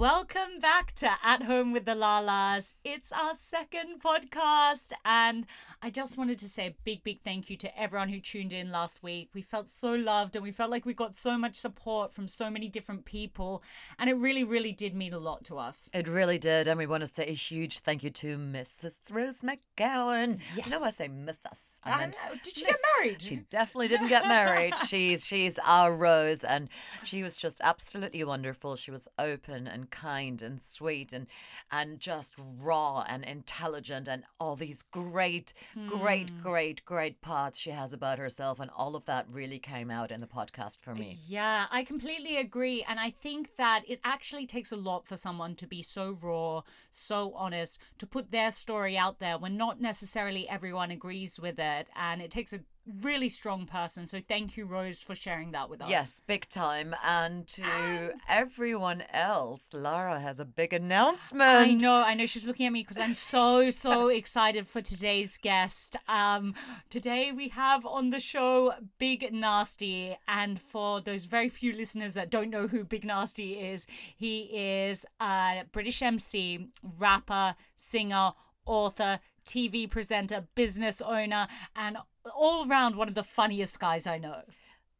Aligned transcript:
Welcome 0.00 0.60
back 0.62 0.92
to 0.92 1.10
At 1.22 1.42
Home 1.42 1.72
with 1.72 1.84
the 1.84 1.92
Lallas. 1.92 2.72
It's 2.84 3.12
our 3.12 3.34
second 3.34 4.00
podcast, 4.02 4.94
and 5.04 5.46
I 5.82 5.90
just 5.90 6.16
wanted 6.16 6.38
to 6.38 6.48
say 6.48 6.68
a 6.68 6.74
big, 6.84 7.04
big 7.04 7.20
thank 7.20 7.50
you 7.50 7.56
to 7.58 7.78
everyone 7.78 8.08
who 8.08 8.18
tuned 8.18 8.54
in 8.54 8.72
last 8.72 9.02
week. 9.02 9.28
We 9.34 9.42
felt 9.42 9.68
so 9.68 9.92
loved, 9.92 10.36
and 10.36 10.42
we 10.42 10.52
felt 10.52 10.70
like 10.70 10.86
we 10.86 10.94
got 10.94 11.14
so 11.14 11.36
much 11.36 11.56
support 11.56 12.14
from 12.14 12.26
so 12.28 12.48
many 12.48 12.66
different 12.70 13.04
people, 13.04 13.62
and 13.98 14.08
it 14.08 14.14
really, 14.14 14.42
really 14.42 14.72
did 14.72 14.94
mean 14.94 15.12
a 15.12 15.18
lot 15.18 15.44
to 15.44 15.58
us. 15.58 15.90
It 15.92 16.08
really 16.08 16.38
did, 16.38 16.66
and 16.66 16.78
we 16.78 16.86
want 16.86 17.02
to 17.02 17.06
say 17.06 17.26
a 17.26 17.34
huge 17.34 17.80
thank 17.80 18.02
you 18.02 18.08
to 18.08 18.38
Mrs. 18.38 18.96
Rose 19.10 19.42
McGowan. 19.42 20.40
Yes. 20.56 20.70
No, 20.70 20.82
I 20.82 20.92
say 20.92 21.08
Mrs. 21.08 21.80
I 21.84 21.98
meant 21.98 22.16
know. 22.24 22.36
Did 22.42 22.56
she 22.56 22.64
get 22.64 22.76
married? 22.96 23.20
She 23.20 23.36
definitely 23.50 23.88
didn't 23.88 24.08
get 24.08 24.26
married. 24.26 24.78
she's 24.88 25.26
she's 25.26 25.58
our 25.58 25.94
Rose, 25.94 26.42
and 26.42 26.70
she 27.04 27.22
was 27.22 27.36
just 27.36 27.60
absolutely 27.62 28.24
wonderful. 28.24 28.76
She 28.76 28.90
was 28.90 29.06
open 29.18 29.66
and 29.66 29.89
kind 29.90 30.42
and 30.42 30.60
sweet 30.60 31.12
and 31.12 31.26
and 31.70 32.00
just 32.00 32.34
raw 32.38 33.04
and 33.08 33.24
intelligent 33.24 34.08
and 34.08 34.24
all 34.38 34.56
these 34.56 34.82
great, 34.82 35.52
great, 35.86 36.30
Hmm. 36.30 36.42
great, 36.42 36.84
great 36.84 37.20
parts 37.20 37.58
she 37.58 37.70
has 37.70 37.92
about 37.92 38.18
herself, 38.18 38.58
and 38.60 38.70
all 38.76 38.96
of 38.96 39.04
that 39.04 39.26
really 39.30 39.58
came 39.58 39.90
out 39.90 40.10
in 40.10 40.20
the 40.20 40.26
podcast 40.26 40.80
for 40.80 40.94
me. 40.94 41.18
Yeah, 41.28 41.66
I 41.70 41.84
completely 41.84 42.36
agree. 42.36 42.84
And 42.88 42.98
I 42.98 43.10
think 43.10 43.56
that 43.56 43.82
it 43.88 44.00
actually 44.04 44.46
takes 44.46 44.72
a 44.72 44.76
lot 44.76 45.06
for 45.06 45.16
someone 45.16 45.54
to 45.56 45.66
be 45.66 45.82
so 45.82 46.18
raw, 46.20 46.62
so 46.90 47.32
honest, 47.34 47.80
to 47.98 48.06
put 48.06 48.30
their 48.30 48.50
story 48.50 48.96
out 48.96 49.18
there 49.18 49.38
when 49.38 49.56
not 49.56 49.80
necessarily 49.80 50.48
everyone 50.48 50.90
agrees 50.90 51.38
with 51.40 51.58
it. 51.58 51.88
And 51.94 52.20
it 52.20 52.30
takes 52.30 52.52
a 52.52 52.60
really 53.02 53.28
strong 53.28 53.66
person. 53.66 54.06
So 54.06 54.20
thank 54.26 54.56
you, 54.56 54.64
Rose, 54.64 55.02
for 55.02 55.14
sharing 55.14 55.52
that 55.52 55.68
with 55.68 55.82
us. 55.82 55.90
Yes, 55.90 56.20
big 56.26 56.48
time. 56.48 56.94
And 57.04 57.46
to 57.48 58.12
everyone 58.28 59.04
else, 59.12 59.72
Lara 59.72 60.18
has 60.18 60.40
a 60.40 60.44
big 60.44 60.72
announcement. 60.72 61.42
I 61.42 61.72
know, 61.72 61.96
I 61.96 62.14
know 62.14 62.26
she's 62.26 62.46
looking 62.46 62.66
at 62.66 62.72
me 62.72 62.82
because 62.82 62.98
I'm 62.98 63.14
so, 63.14 63.70
so 63.70 64.08
excited 64.20 64.66
for 64.66 64.80
today's 64.80 65.38
guest. 65.38 65.96
Um, 66.08 66.54
today 66.88 67.32
we 67.32 67.48
have 67.50 67.84
on 67.86 68.10
the 68.10 68.20
show 68.20 68.74
Big 68.98 69.32
Narstie, 69.32 70.16
and 70.28 70.60
for 70.60 71.00
those 71.00 71.26
very 71.26 71.48
few 71.48 71.72
listeners 71.72 72.14
that 72.14 72.30
don't 72.30 72.50
know 72.50 72.66
who 72.66 72.84
Big 72.84 73.06
Narstie 73.06 73.72
is, 73.72 73.86
he 74.16 74.42
is 74.52 75.06
a 75.20 75.64
British 75.72 76.02
MC, 76.02 76.68
rapper, 76.98 77.54
singer, 77.76 78.32
author, 78.66 79.18
TV 79.46 79.90
presenter, 79.90 80.46
business 80.54 81.02
owner, 81.02 81.48
and 81.74 81.96
all 82.34 82.68
around 82.68 82.96
one 82.96 83.08
of 83.08 83.14
the 83.14 83.22
funniest 83.22 83.78
guys 83.80 84.06
I 84.06 84.18
know. 84.18 84.42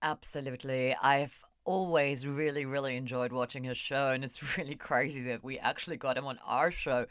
Absolutely. 0.02 0.94
I've 1.02 1.38
always 1.64 2.27
really, 2.27 2.64
really 2.64 2.96
enjoyed 2.96 3.32
watching 3.32 3.64
his 3.64 3.78
show, 3.78 4.10
and 4.10 4.24
it's 4.24 4.56
really 4.58 4.74
crazy 4.74 5.22
that 5.24 5.44
we 5.44 5.58
actually 5.58 5.96
got 5.96 6.16
him 6.16 6.27
on 6.27 6.38
our 6.44 6.70
show. 6.70 7.06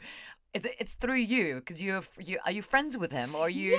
Is 0.52 0.64
it, 0.64 0.74
it's 0.80 0.94
through 0.94 1.14
you 1.34 1.56
because 1.56 1.80
you 1.80 2.02
you 2.18 2.38
are 2.44 2.50
you 2.50 2.60
friends 2.62 2.98
with 2.98 3.12
him 3.12 3.36
or 3.36 3.48
you 3.48 3.78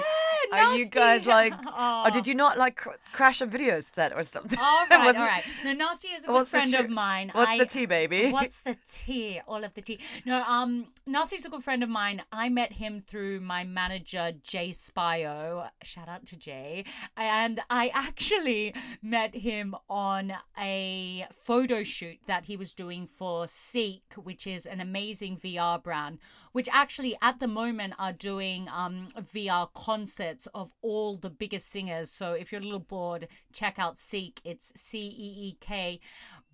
Yeah, 0.51 0.65
are 0.71 0.77
you 0.77 0.89
guys 0.89 1.25
like 1.25 1.53
Aw. 1.67 2.07
or 2.07 2.11
did 2.11 2.25
you 2.29 2.33
not 2.35 2.57
like 2.57 2.77
cr- 2.77 2.91
crash 3.11 3.41
a 3.41 3.45
video 3.45 3.81
set 3.81 4.13
or 4.15 4.23
something? 4.23 4.57
All 4.57 4.85
right, 4.89 5.13
all 5.15 5.25
right. 5.25 5.43
No, 5.65 5.73
Narstie 5.75 6.15
is 6.15 6.23
a 6.23 6.27
good 6.27 6.47
friend 6.47 6.73
of 6.75 6.89
mine. 6.89 7.29
What's 7.33 7.51
I- 7.51 7.57
the 7.57 7.65
tea, 7.65 7.85
baby? 7.87 8.31
What's 8.31 8.59
the 8.59 8.77
tea? 8.89 9.41
All 9.49 9.65
of 9.65 9.73
the 9.73 9.81
tea. 9.81 9.99
No, 10.25 10.43
um, 10.43 10.85
Narstie's 11.05 11.45
a 11.45 11.49
good 11.49 11.61
friend 11.61 11.83
of 11.83 11.89
mine. 11.89 12.21
I 12.31 12.47
met 12.47 12.71
him 12.71 13.01
through 13.01 13.41
my 13.41 13.65
manager, 13.65 14.31
Jay 14.41 14.69
Spio. 14.69 15.67
Shout 15.83 16.07
out 16.07 16.25
to 16.27 16.37
Jay. 16.37 16.85
And 17.17 17.59
I 17.69 17.91
actually 17.93 18.73
met 19.01 19.35
him 19.35 19.75
on 19.89 20.33
a 20.57 21.25
photo 21.33 21.83
shoot 21.83 22.19
that 22.27 22.45
he 22.45 22.55
was 22.55 22.73
doing 22.73 23.07
for 23.07 23.43
CEEK, 23.45 24.15
which 24.23 24.47
is 24.47 24.65
an 24.65 24.79
amazing 24.79 25.37
VR 25.37 25.83
brand, 25.83 26.19
which 26.53 26.60
actually 26.71 27.15
at 27.21 27.39
the 27.39 27.47
moment 27.47 27.93
are 27.97 28.13
doing 28.13 28.67
um 28.73 29.07
VR 29.17 29.69
concerts 29.73 30.47
of 30.53 30.73
all 30.81 31.17
the 31.17 31.29
biggest 31.29 31.69
singers. 31.69 32.09
So 32.11 32.33
if 32.33 32.51
you're 32.51 32.61
a 32.61 32.63
little 32.63 32.79
bored, 32.79 33.27
check 33.53 33.79
out 33.79 33.95
CEEK. 33.95 34.39
It's 34.43 34.71
C 34.75 34.99
E 34.99 35.49
E 35.49 35.57
K. 35.59 35.99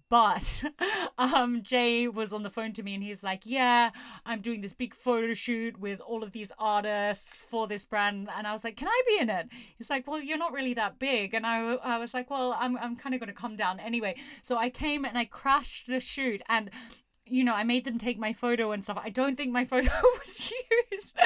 But 0.10 0.64
um, 1.18 1.64
Jay 1.64 2.08
was 2.08 2.32
on 2.32 2.44
the 2.44 2.50
phone 2.50 2.72
to 2.74 2.84
me 2.84 2.94
and 2.94 3.04
he's 3.04 3.24
like, 3.24 3.42
Yeah, 3.44 3.90
I'm 4.26 4.42
doing 4.42 4.62
this 4.62 4.74
big 4.74 4.94
photo 4.94 5.34
shoot 5.34 5.78
with 5.80 6.00
all 6.00 6.24
of 6.24 6.32
these 6.32 6.52
artists 6.58 7.30
for 7.30 7.68
this 7.68 7.84
brand. 7.84 8.30
And 8.36 8.48
I 8.48 8.54
was 8.54 8.64
like, 8.64 8.78
Can 8.78 8.88
I 8.88 9.02
be 9.08 9.20
in 9.20 9.30
it? 9.30 9.48
He's 9.78 9.90
like, 9.90 10.08
Well, 10.08 10.22
you're 10.22 10.38
not 10.38 10.54
really 10.54 10.74
that 10.76 11.00
big. 11.00 11.34
And 11.34 11.46
I, 11.46 11.74
I 11.76 11.98
was 11.98 12.14
like, 12.14 12.30
Well, 12.30 12.56
I'm, 12.58 12.78
I'm 12.78 12.96
kind 12.96 13.16
of 13.16 13.20
going 13.20 13.28
to 13.28 13.34
come 13.34 13.56
down 13.56 13.80
anyway. 13.80 14.16
So 14.42 14.58
I 14.58 14.70
came 14.70 15.04
and 15.04 15.18
I 15.18 15.26
crashed 15.26 15.88
the 15.88 16.00
shoot. 16.00 16.42
And 16.48 16.70
you 17.30 17.44
know, 17.44 17.54
I 17.54 17.64
made 17.64 17.86
them 17.86 17.98
take 17.98 18.18
my 18.20 18.34
photo 18.34 18.72
and 18.72 18.84
stuff. 18.84 19.00
I 19.04 19.10
don't 19.10 19.36
think 19.36 19.52
my 19.52 19.66
photo 19.66 19.90
was 20.20 20.52
used, 20.92 21.18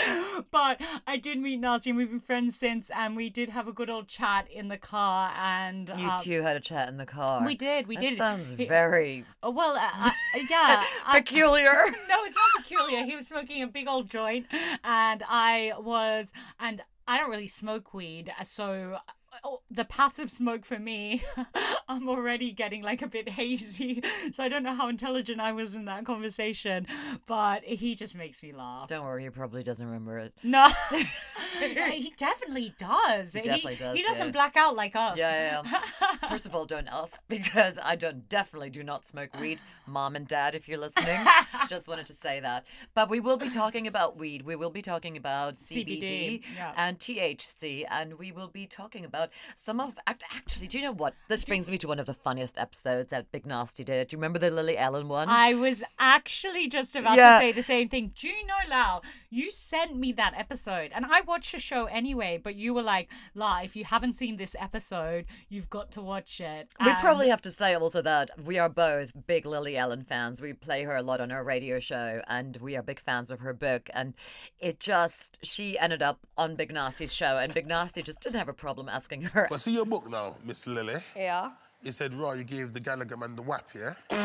but 0.52 0.82
I 1.08 1.18
did 1.18 1.38
meet 1.40 1.62
Narstie 1.62 1.88
and 1.88 1.98
we've 1.98 2.10
been 2.10 2.20
friends 2.20 2.56
since, 2.56 2.90
and 2.96 3.16
we 3.16 3.30
did 3.30 3.50
have 3.50 3.68
a 3.68 3.72
good 3.74 3.90
old 3.90 4.08
chat 4.08 4.50
in 4.52 4.68
the 4.68 4.78
car. 4.78 5.32
And 5.38 5.90
You 5.98 6.08
uh, 6.10 6.18
two 6.20 6.42
had 6.42 6.58
a 6.58 6.60
chat 6.60 6.90
in 6.90 6.98
the 6.98 7.06
car. 7.06 7.46
we 7.46 7.56
did, 7.56 7.88
we 7.88 7.96
did. 7.96 8.04
That 8.04 8.10
did. 8.10 8.18
sounds 8.18 8.52
He- 8.54 8.66
very 8.66 9.26
Oh, 9.44 9.52
well, 9.52 9.76
uh, 9.76 9.90
uh, 10.08 10.10
yeah. 10.50 10.84
I- 11.06 11.20
peculiar. 11.20 11.72
no, 12.10 12.24
it's 12.26 12.36
not 12.36 12.64
peculiar. 12.64 13.04
He 13.06 13.16
was 13.16 13.28
smoking 13.28 13.64
a 13.64 13.68
big 13.68 13.88
old 13.88 14.10
joint, 14.10 14.46
and 14.84 15.24
I 15.28 15.74
was, 15.80 16.32
and 16.60 16.82
I 17.08 17.18
don't 17.18 17.30
really 17.30 17.48
smoke 17.48 17.94
weed, 17.94 18.32
so. 18.44 18.98
Uh, 19.44 19.50
The 19.70 19.86
passive 19.86 20.30
smoke 20.32 20.66
for 20.66 20.80
me, 20.80 21.24
I'm 21.88 22.08
already 22.08 22.52
getting 22.52 22.82
like 22.82 23.02
a 23.02 23.08
bit 23.08 23.30
hazy. 23.30 24.04
So 24.32 24.44
I 24.44 24.50
don't 24.50 24.64
know 24.64 24.76
how 24.76 24.88
intelligent 24.88 25.42
I 25.42 25.52
was 25.52 25.76
in 25.76 25.86
that 25.86 26.06
conversation, 26.06 26.86
but 27.28 27.64
he 27.64 27.96
just 27.96 28.16
makes 28.16 28.42
me 28.44 28.54
laugh. 28.54 28.88
Don't 28.88 29.04
worry, 29.04 29.24
he 29.24 29.30
probably 29.30 29.64
doesn't 29.64 29.86
remember 29.86 30.18
it. 30.20 30.34
No, 30.44 30.70
he 31.60 32.14
definitely 32.18 32.74
does. 32.78 33.34
He 33.34 33.42
definitely 33.42 33.76
does, 33.76 33.98
He 33.98 34.04
doesn't 34.04 34.28
yeah. 34.28 34.32
black 34.32 34.56
out 34.56 34.76
like 34.76 34.96
us. 34.96 35.18
Yeah, 35.18 35.62
yeah, 35.64 35.80
yeah. 36.02 36.30
First 36.30 36.46
of 36.46 36.56
all, 36.56 36.66
don't 36.66 36.88
ask 36.88 37.22
because 37.28 37.80
I 37.84 37.96
don't 37.96 38.30
definitely 38.30 38.70
do 38.70 38.84
not 38.84 39.06
smoke 39.06 39.30
weed. 39.40 39.62
Mom 39.88 40.16
and 40.16 40.28
dad, 40.28 40.56
if 40.56 40.70
you're 40.70 40.80
listening, 40.80 41.20
just 41.68 41.88
wanted 41.88 42.06
to 42.06 42.14
say 42.14 42.40
that. 42.40 42.66
But 42.94 43.10
we 43.10 43.20
will 43.20 43.38
be 43.38 43.50
talking 43.50 43.88
about 43.88 44.18
weed. 44.18 44.44
We 44.44 44.56
will 44.56 44.70
be 44.70 44.82
talking 44.82 45.18
about 45.18 45.56
CBD, 45.56 46.04
CBD, 46.04 46.56
yeah. 46.56 46.74
and 46.78 46.98
THC, 47.00 47.86
and 47.90 48.18
we 48.18 48.32
will 48.32 48.50
be 48.50 48.66
talking 48.66 49.04
about 49.04 49.31
some 49.56 49.80
of. 49.80 49.98
act- 50.08 50.24
Actually, 50.36 50.68
do 50.68 50.78
you 50.80 50.84
know 50.86 50.92
what? 50.94 51.14
This 51.30 51.44
brings 51.46 51.70
me 51.70 51.78
to 51.80 51.88
one 51.88 52.00
of 52.00 52.06
the 52.06 52.14
funniest 52.14 52.58
episodes 52.58 53.10
that 53.12 53.32
Big 53.32 53.44
Narstie 53.46 53.86
did. 53.86 54.08
Do 54.08 54.14
you 54.16 54.18
remember 54.18 54.40
the 54.40 54.50
Lily 54.52 54.78
Allen 54.78 55.08
one? 55.08 55.30
I 55.30 55.54
was 55.56 55.84
actually 56.00 56.68
just 56.68 56.96
about 56.96 57.16
Yeah. 57.18 57.34
to 57.34 57.38
say 57.40 57.52
the 57.52 57.62
same 57.62 57.90
thing. 57.90 58.12
Do 58.16 58.28
you 58.28 58.46
know, 58.46 58.56
Lau? 58.70 59.02
You 59.30 59.52
sent 59.52 59.96
me 59.96 60.12
that 60.14 60.34
episode, 60.38 60.92
and 60.94 61.06
I 61.06 61.22
watched 61.22 61.52
the 61.54 61.60
show 61.60 61.86
anyway. 61.86 62.40
But 62.44 62.56
you 62.56 62.74
were 62.74 62.82
like, 62.82 63.12
"La, 63.36 63.60
if 63.62 63.76
you 63.76 63.84
haven't 63.86 64.14
seen 64.14 64.38
this 64.38 64.56
episode, 64.60 65.26
you've 65.50 65.70
got 65.70 65.92
to 65.94 66.02
watch 66.02 66.40
it." 66.42 66.72
We 66.84 66.94
probably 66.96 67.30
have 67.30 67.42
to 67.42 67.52
say 67.52 67.74
also 67.76 68.02
that 68.02 68.32
we 68.44 68.60
are 68.60 68.70
both 68.70 69.12
big 69.28 69.46
Lily 69.46 69.78
Allen 69.78 70.04
fans. 70.04 70.42
We 70.42 70.54
play 70.54 70.84
her 70.84 70.96
a 70.96 71.02
lot 71.02 71.22
on 71.22 71.32
our 71.32 71.44
radio 71.44 71.80
show, 71.80 72.22
and 72.28 72.58
we 72.58 72.76
are 72.76 72.82
big 72.84 73.00
fans 73.00 73.32
of 73.32 73.40
her 73.40 73.54
book. 73.54 73.90
And 73.94 74.14
it 74.60 74.80
just, 74.80 75.40
she 75.46 75.78
ended 75.80 76.02
up 76.02 76.20
on 76.38 76.56
Big 76.56 76.72
Narstie's 76.74 77.14
show, 77.14 77.38
and 77.38 77.54
Big 77.54 77.68
Narstie 77.68 78.04
just 78.04 78.20
didn't 78.22 78.36
have 78.38 78.50
a 78.50 78.54
problem 78.54 78.90
asking 78.90 79.21
her. 79.30 79.48
But 79.50 79.60
see 79.60 79.74
your 79.74 79.86
book 79.86 80.10
now, 80.10 80.36
Miss 80.46 80.68
Lily. 80.68 80.96
Yeah. 81.16 81.52
It 81.84 81.94
said, 81.94 82.14
Raw, 82.14 82.34
you 82.34 82.44
gave 82.44 82.74
the 82.74 82.80
Gallagher 82.80 83.18
man 83.18 83.36
the 83.36 83.42
whap, 83.42 83.68
yeah? 83.74 83.94
yeah, 84.12 84.18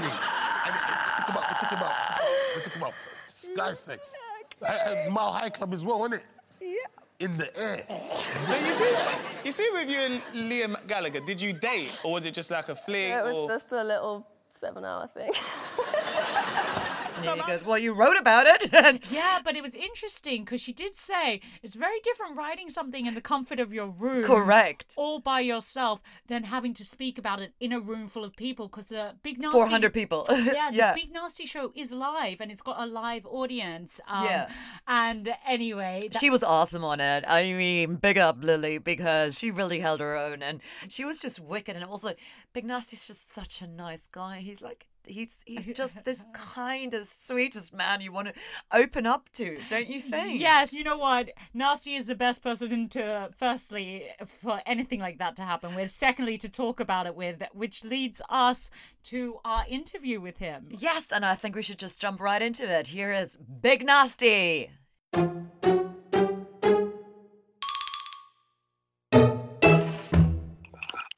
me. 0.00 0.10
And 0.66 0.74
it 0.74 0.82
took 1.18 1.28
about, 1.30 1.50
it 1.50 1.56
took 1.60 1.72
about, 1.72 1.94
it 2.56 2.64
took 2.64 2.76
about 2.76 2.94
Sky 3.26 3.72
Sex. 3.72 4.14
Uh, 4.62 4.72
It's 4.88 5.10
Mile 5.10 5.32
High 5.32 5.48
Club 5.48 5.72
as 5.72 5.84
well, 5.84 5.98
wasn't 6.00 6.20
it? 6.20 6.26
Yeah. 6.60 7.26
In 7.26 7.36
the 7.36 7.48
air. 7.58 7.84
But 7.88 8.60
you 8.60 8.72
see, 8.74 8.96
you 9.44 9.52
see, 9.52 9.70
with 9.72 9.88
you 9.88 9.98
and 9.98 10.20
Liam 10.50 10.86
Gallagher, 10.86 11.20
did 11.20 11.40
you 11.40 11.52
date, 11.52 12.00
or 12.04 12.12
was 12.12 12.26
it 12.26 12.34
just 12.34 12.50
like 12.50 12.68
a 12.68 12.74
fling? 12.74 13.12
It 13.12 13.24
was 13.24 13.32
or... 13.32 13.48
just 13.48 13.72
a 13.72 13.84
little 13.84 14.26
seven 14.48 14.84
hour 14.84 15.06
thing. 15.06 15.30
Goes, 17.46 17.64
Well, 17.64 17.78
you 17.78 17.94
wrote 17.94 18.16
about 18.18 18.46
it. 18.46 19.04
Yeah, 19.10 19.40
but 19.44 19.54
it 19.56 19.62
was 19.62 19.74
interesting 19.74 20.44
because 20.44 20.60
she 20.60 20.72
did 20.72 20.94
say 20.94 21.40
it's 21.62 21.74
very 21.74 22.00
different 22.00 22.36
writing 22.36 22.70
something 22.70 23.06
in 23.06 23.14
the 23.14 23.20
comfort 23.20 23.60
of 23.60 23.72
your 23.72 23.86
room. 23.86 24.22
Correct. 24.24 24.94
All 24.96 25.20
by 25.20 25.40
yourself 25.40 26.02
than 26.26 26.44
having 26.44 26.74
to 26.74 26.84
speak 26.84 27.18
about 27.18 27.40
it 27.40 27.52
in 27.60 27.72
a 27.72 27.80
room 27.80 28.06
full 28.06 28.24
of 28.24 28.34
people 28.36 28.68
because 28.68 28.86
the 28.86 29.14
big 29.22 29.40
Narstie 29.40 29.52
400 29.52 29.92
people. 29.92 30.26
Yeah, 30.54 30.70
the 30.70 30.76
yeah. 30.76 30.94
big 30.94 31.12
Narstie 31.12 31.46
show 31.48 31.72
is 31.74 31.92
live 31.92 32.40
and 32.40 32.50
it's 32.50 32.62
got 32.62 32.80
a 32.80 32.86
live 32.86 33.26
audience. 33.26 34.00
Um, 34.08 34.24
Yeah. 34.24 34.48
And 34.86 35.34
anyway, 35.46 36.08
She 36.18 36.30
was 36.30 36.42
awesome 36.42 36.84
on 36.84 37.00
it. 37.00 37.24
I 37.26 37.52
mean, 37.52 37.96
big 37.96 38.18
up 38.18 38.42
Lily 38.42 38.78
because 38.78 39.38
she 39.38 39.50
really 39.50 39.80
held 39.80 40.00
her 40.00 40.16
own 40.16 40.42
and 40.42 40.60
she 40.88 41.04
was 41.04 41.20
just 41.20 41.40
wicked. 41.40 41.76
And 41.76 41.84
also, 41.84 42.12
Big 42.52 42.66
Narstie's 42.66 43.06
just 43.06 43.32
such 43.32 43.62
a 43.62 43.66
nice 43.66 44.06
guy. 44.06 44.38
He's 44.40 44.62
like, 44.62 44.86
he's 45.06 45.44
he's 45.46 45.66
just 45.66 46.04
this 46.04 46.24
kindest, 46.32 47.26
sweetest 47.26 47.74
man 47.74 48.00
you 48.00 48.12
want 48.12 48.28
to 48.28 48.34
open 48.72 49.06
up 49.06 49.28
to, 49.32 49.58
don't 49.68 49.88
you 49.88 50.00
think? 50.00 50.40
Yes, 50.40 50.72
you 50.72 50.84
know 50.84 50.98
what? 50.98 51.30
Narstie 51.54 51.96
is 51.96 52.06
the 52.06 52.14
best 52.14 52.42
person 52.42 52.88
to, 52.90 53.04
uh, 53.04 53.28
firstly, 53.36 54.06
uh, 54.20 54.24
for 54.24 54.60
anything 54.66 55.00
like 55.00 55.18
that 55.18 55.36
to 55.36 55.42
happen 55.42 55.74
with. 55.74 55.90
Secondly, 55.90 56.38
to 56.38 56.48
talk 56.48 56.80
about 56.80 57.06
it 57.06 57.14
with, 57.14 57.42
which 57.52 57.84
leads 57.84 58.20
us 58.28 58.70
to 59.04 59.38
our 59.44 59.64
interview 59.68 60.20
with 60.20 60.38
him. 60.38 60.66
Yes, 60.70 61.12
and 61.12 61.24
I 61.24 61.34
think 61.34 61.54
we 61.54 61.62
should 61.62 61.78
just 61.78 62.00
jump 62.00 62.20
right 62.20 62.42
into 62.42 62.64
it. 62.64 62.86
Here 62.86 63.12
is 63.12 63.36
Big 63.36 63.86
Narstie. 63.86 64.70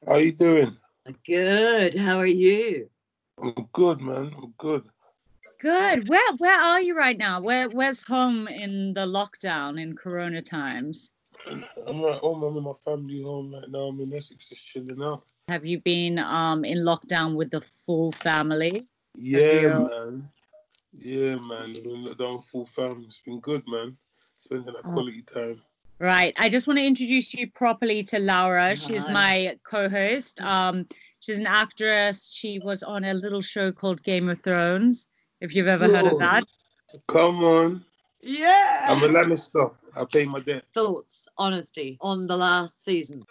How 0.07 0.13
are 0.13 0.21
you 0.21 0.31
doing? 0.31 0.77
Good. 1.25 1.95
How 1.95 2.17
are 2.17 2.25
you? 2.25 2.89
I'm 3.41 3.53
good, 3.71 4.01
man. 4.01 4.33
I'm 4.35 4.53
good. 4.57 4.83
Good. 5.59 6.07
Where 6.07 6.33
Where 6.37 6.59
are 6.59 6.81
you 6.81 6.95
right 6.95 7.17
now? 7.17 7.41
Where 7.41 7.69
Where's 7.69 8.01
home 8.01 8.47
in 8.47 8.93
the 8.93 9.05
lockdown 9.05 9.81
in 9.81 9.95
Corona 9.95 10.41
times? 10.41 11.11
I'm 11.47 12.01
right 12.01 12.17
home. 12.19 12.43
I'm 12.43 12.57
in 12.57 12.63
my 12.63 12.73
family 12.83 13.21
home 13.23 13.53
right 13.53 13.69
now. 13.69 13.87
I'm 13.87 13.99
in 13.99 14.13
Essex, 14.13 14.49
just 14.49 14.65
chilling 14.65 15.01
out. 15.01 15.23
Have 15.49 15.65
you 15.65 15.79
been 15.79 16.19
um 16.19 16.65
in 16.65 16.79
lockdown 16.79 17.35
with 17.35 17.51
the 17.51 17.61
full 17.61 18.11
family? 18.11 18.85
Yeah, 19.15 19.41
you? 19.41 19.89
man. 19.89 20.29
Yeah, 20.97 21.35
man. 21.35 21.75
I've 21.75 21.83
been 21.83 22.03
let 22.03 22.17
down 22.17 22.41
full 22.41 22.65
family. 22.65 23.05
It's 23.05 23.19
been 23.19 23.39
good, 23.39 23.63
man. 23.67 23.97
Spending 24.39 24.73
that 24.73 24.85
Oh. 24.85 24.91
quality 24.93 25.21
time. 25.21 25.61
Right. 25.99 26.33
I 26.37 26.49
just 26.49 26.67
want 26.67 26.77
to 26.77 26.85
introduce 26.85 27.33
you 27.33 27.49
properly 27.49 28.03
to 28.03 28.19
Laura. 28.19 28.75
She's 28.75 29.07
my 29.09 29.57
co-host. 29.63 30.39
Um, 30.39 30.85
she's 31.27 31.37
an 31.37 31.45
actress. 31.45 32.31
She 32.33 32.59
was 32.59 32.83
on 32.83 33.03
a 33.03 33.13
little 33.13 33.41
show 33.41 33.71
called 33.71 34.01
Game 34.01 34.29
of 34.29 34.41
Thrones. 34.41 35.09
If 35.41 35.53
you've 35.53 35.67
ever 35.67 35.85
heard 35.85 36.07
of 36.07 36.17
that. 36.19 36.45
Come 37.07 37.43
on. 37.43 37.83
Yeah. 38.21 38.85
I'm 38.87 39.03
a 39.03 39.07
Lannister. 39.07 39.71
I 39.95 40.05
pay 40.05 40.25
my 40.25 40.39
debt. 40.39 40.63
Thoughts, 40.73 41.27
honesty 41.37 41.97
on 42.01 42.27
the 42.27 42.37
last 42.37 42.83
season. 42.83 43.23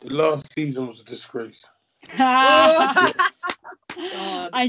The 0.00 0.12
last 0.12 0.52
season 0.52 0.86
was 0.86 1.00
a 1.00 1.04
disgrace. 1.04 1.66
I 2.18 3.12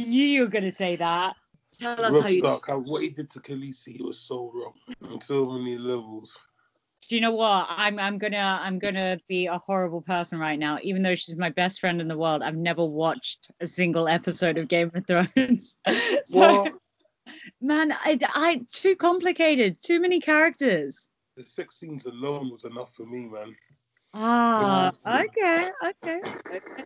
knew 0.07 0.23
you 0.23 0.41
were 0.41 0.47
going 0.47 0.63
to 0.63 0.71
say 0.71 0.95
that. 0.95 1.35
Tell 1.77 2.03
us 2.03 2.11
Rob 2.11 2.23
how 2.23 2.29
you. 2.29 2.39
Stark, 2.39 2.67
how, 2.67 2.79
what 2.79 3.03
he 3.03 3.09
did 3.09 3.29
to 3.31 3.39
Khaleesi, 3.39 3.97
he 3.97 4.03
was 4.03 4.17
so 4.17 4.51
wrong 4.53 4.73
on 5.11 5.21
so 5.21 5.45
many 5.51 5.77
levels. 5.77 6.39
Do 7.09 7.15
you 7.15 7.21
know 7.21 7.31
what? 7.31 7.65
I'm 7.69 7.97
I'm 8.00 8.19
gonna 8.19 8.59
I'm 8.61 8.77
gonna 8.77 9.19
be 9.27 9.47
a 9.47 9.57
horrible 9.57 10.01
person 10.01 10.39
right 10.39 10.59
now. 10.59 10.77
Even 10.83 11.01
though 11.01 11.15
she's 11.15 11.35
my 11.38 11.50
best 11.50 11.79
friend 11.79 12.00
in 12.01 12.07
the 12.07 12.17
world, 12.17 12.44
I've 12.44 12.56
never 12.56 12.85
watched 12.85 13.50
a 13.59 13.65
single 13.67 14.07
episode 14.07 14.59
of 14.59 14.67
Game 14.67 14.91
of 14.94 15.07
Thrones. 15.07 15.77
so, 16.25 16.39
What? 16.39 16.73
man, 17.59 17.91
I, 17.91 18.19
I 18.35 18.61
too 18.71 18.95
complicated. 18.95 19.77
Too 19.83 20.00
many 20.00 20.19
characters. 20.19 21.07
The 21.35 21.44
six 21.45 21.79
scenes 21.79 22.06
alone 22.06 22.51
was 22.51 22.63
enough 22.65 22.94
for 22.94 23.07
me, 23.07 23.25
man. 23.27 23.55
Ah, 24.13 24.91
okay, 25.07 25.69
okay, 25.83 26.21
okay. 26.47 26.83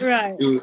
Right, 0.00 0.36
It, 0.38 0.44
was- 0.46 0.62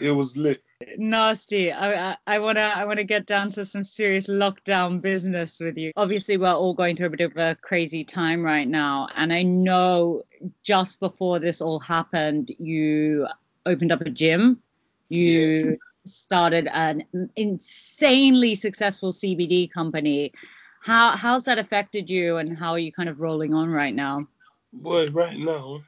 it 0.00 0.10
was 0.10 0.36
lit. 0.36 0.62
Nasty. 0.98 1.72
I, 1.72 2.16
I, 2.26 2.38
wanna, 2.38 2.72
I 2.74 2.84
wanna 2.84 3.04
get 3.04 3.26
down 3.26 3.50
to 3.50 3.64
some 3.64 3.84
serious 3.84 4.26
lockdown 4.26 5.00
business 5.00 5.60
with 5.60 5.76
you. 5.76 5.92
Obviously, 5.96 6.36
we're 6.36 6.52
all 6.52 6.74
going 6.74 6.96
through 6.96 7.08
a 7.08 7.10
bit 7.10 7.20
of 7.20 7.36
a 7.36 7.56
crazy 7.60 8.04
time 8.04 8.42
right 8.42 8.68
now, 8.68 9.08
and 9.16 9.32
I 9.32 9.42
know 9.42 10.22
just 10.62 11.00
before 11.00 11.38
this 11.38 11.60
all 11.60 11.78
happened, 11.78 12.50
you 12.58 13.26
opened 13.66 13.92
up 13.92 14.00
a 14.00 14.10
gym. 14.10 14.60
You 15.08 15.78
started 16.04 16.68
an 16.72 17.04
insanely 17.36 18.54
successful 18.54 19.12
CBD 19.12 19.70
company. 19.70 20.32
How, 20.80 21.16
how's 21.16 21.44
that 21.44 21.58
affected 21.58 22.10
you, 22.10 22.38
and 22.38 22.56
how 22.58 22.72
are 22.72 22.78
you 22.78 22.92
kind 22.92 23.08
of 23.08 23.20
rolling 23.20 23.54
on 23.54 23.70
right 23.70 23.94
now? 23.94 24.26
Boy, 24.72 25.06
right 25.08 25.38
now, 25.38 25.82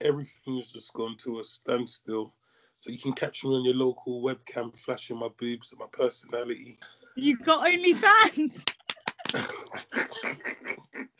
everything 0.00 0.56
has 0.56 0.66
just 0.66 0.92
gone 0.92 1.16
to 1.18 1.40
a 1.40 1.44
standstill. 1.44 2.32
So 2.80 2.90
you 2.90 2.98
can 2.98 3.12
catch 3.12 3.44
me 3.44 3.50
on 3.50 3.64
your 3.64 3.74
local 3.74 4.22
webcam 4.22 4.76
flashing 4.76 5.18
my 5.18 5.28
boobs 5.38 5.70
and 5.72 5.78
my 5.80 5.86
personality. 5.92 6.78
You 7.14 7.36
got 7.36 7.66
OnlyFans. 7.66 8.66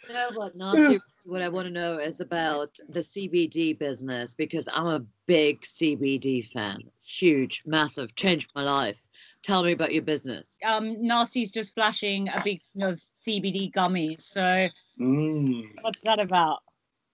You 0.09 0.15
know 0.17 0.31
what, 0.35 0.59
Narstie? 0.59 0.99
What 1.25 1.41
I 1.43 1.49
want 1.49 1.67
to 1.69 1.73
know 1.73 1.99
is 1.99 2.19
about 2.21 2.77
the 2.89 2.99
CBD 2.99 3.79
business 3.79 4.35
because 4.35 4.69
I'm 4.73 4.87
a 4.89 5.05
big 5.27 5.61
CBD 5.61 6.51
fan. 6.51 6.83
Huge, 7.05 7.63
massive, 7.65 8.13
changed 8.17 8.51
my 8.57 8.63
life. 8.65 8.97
Tell 9.45 9.63
me 9.63 9.71
about 9.71 9.93
your 9.93 10.03
business. 10.03 10.57
um, 10.67 10.97
Narstie's 10.97 11.53
just 11.53 11.75
flashing 11.75 12.29
a 12.29 12.41
big 12.43 12.61
thing 12.73 12.83
of 12.83 12.97
CBD 12.99 13.71
gummies. 13.73 14.23
So 14.23 14.69
Mm. 14.99 15.63
what's 15.83 16.03
that 16.03 16.21
about? 16.21 16.61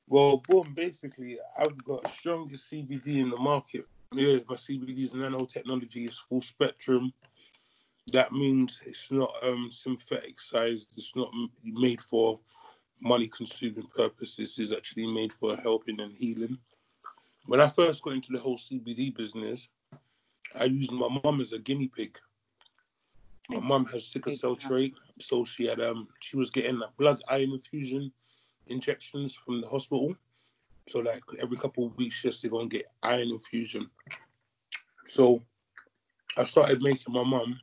Well, 0.08 0.38
boom, 0.48 0.72
basically, 0.74 1.38
I've 1.58 1.84
got 1.84 2.08
strongest 2.08 2.70
CBD 2.72 3.18
in 3.20 3.28
the 3.28 3.36
market. 3.36 3.86
Yeah, 4.12 4.38
my 4.48 4.54
CBD 4.54 5.04
is 5.04 5.10
nanotechnology, 5.10 6.06
it's 6.06 6.18
full 6.18 6.40
spectrum. 6.40 7.12
That 8.12 8.32
means 8.32 8.80
it's 8.86 9.10
not 9.10 9.34
um, 9.42 9.68
synthetic 9.70 10.40
sized, 10.40 10.92
it's 10.96 11.16
not 11.16 11.30
made 11.64 12.00
for 12.00 12.38
money 13.00 13.28
consuming 13.28 13.88
purposes, 13.94 14.58
it's 14.58 14.72
actually 14.72 15.12
made 15.12 15.32
for 15.32 15.56
helping 15.56 16.00
and 16.00 16.14
healing. 16.14 16.58
When 17.46 17.60
I 17.60 17.68
first 17.68 18.02
got 18.02 18.14
into 18.14 18.32
the 18.32 18.38
whole 18.38 18.58
CBD 18.58 19.14
business, 19.14 19.68
I 20.54 20.64
used 20.64 20.92
my 20.92 21.08
mum 21.22 21.40
as 21.40 21.52
a 21.52 21.58
guinea 21.58 21.88
pig. 21.88 22.18
My 23.48 23.60
mum 23.60 23.86
has 23.86 24.06
sickle 24.06 24.32
cell 24.32 24.56
trait, 24.56 24.96
so 25.20 25.44
she 25.44 25.66
had 25.66 25.80
um 25.80 26.08
she 26.20 26.36
was 26.36 26.50
getting 26.50 26.80
blood 26.96 27.22
iron 27.28 27.52
infusion 27.52 28.10
injections 28.66 29.34
from 29.34 29.60
the 29.60 29.68
hospital. 29.68 30.16
So 30.88 31.00
like 31.00 31.22
every 31.40 31.56
couple 31.56 31.86
of 31.86 31.96
weeks, 31.96 32.16
she 32.16 32.28
has 32.28 32.40
to 32.40 32.48
go 32.48 32.60
and 32.60 32.70
get 32.70 32.86
iron 33.02 33.30
infusion. 33.30 33.90
So 35.04 35.42
I 36.36 36.44
started 36.44 36.82
making 36.82 37.12
my 37.12 37.24
mum 37.24 37.60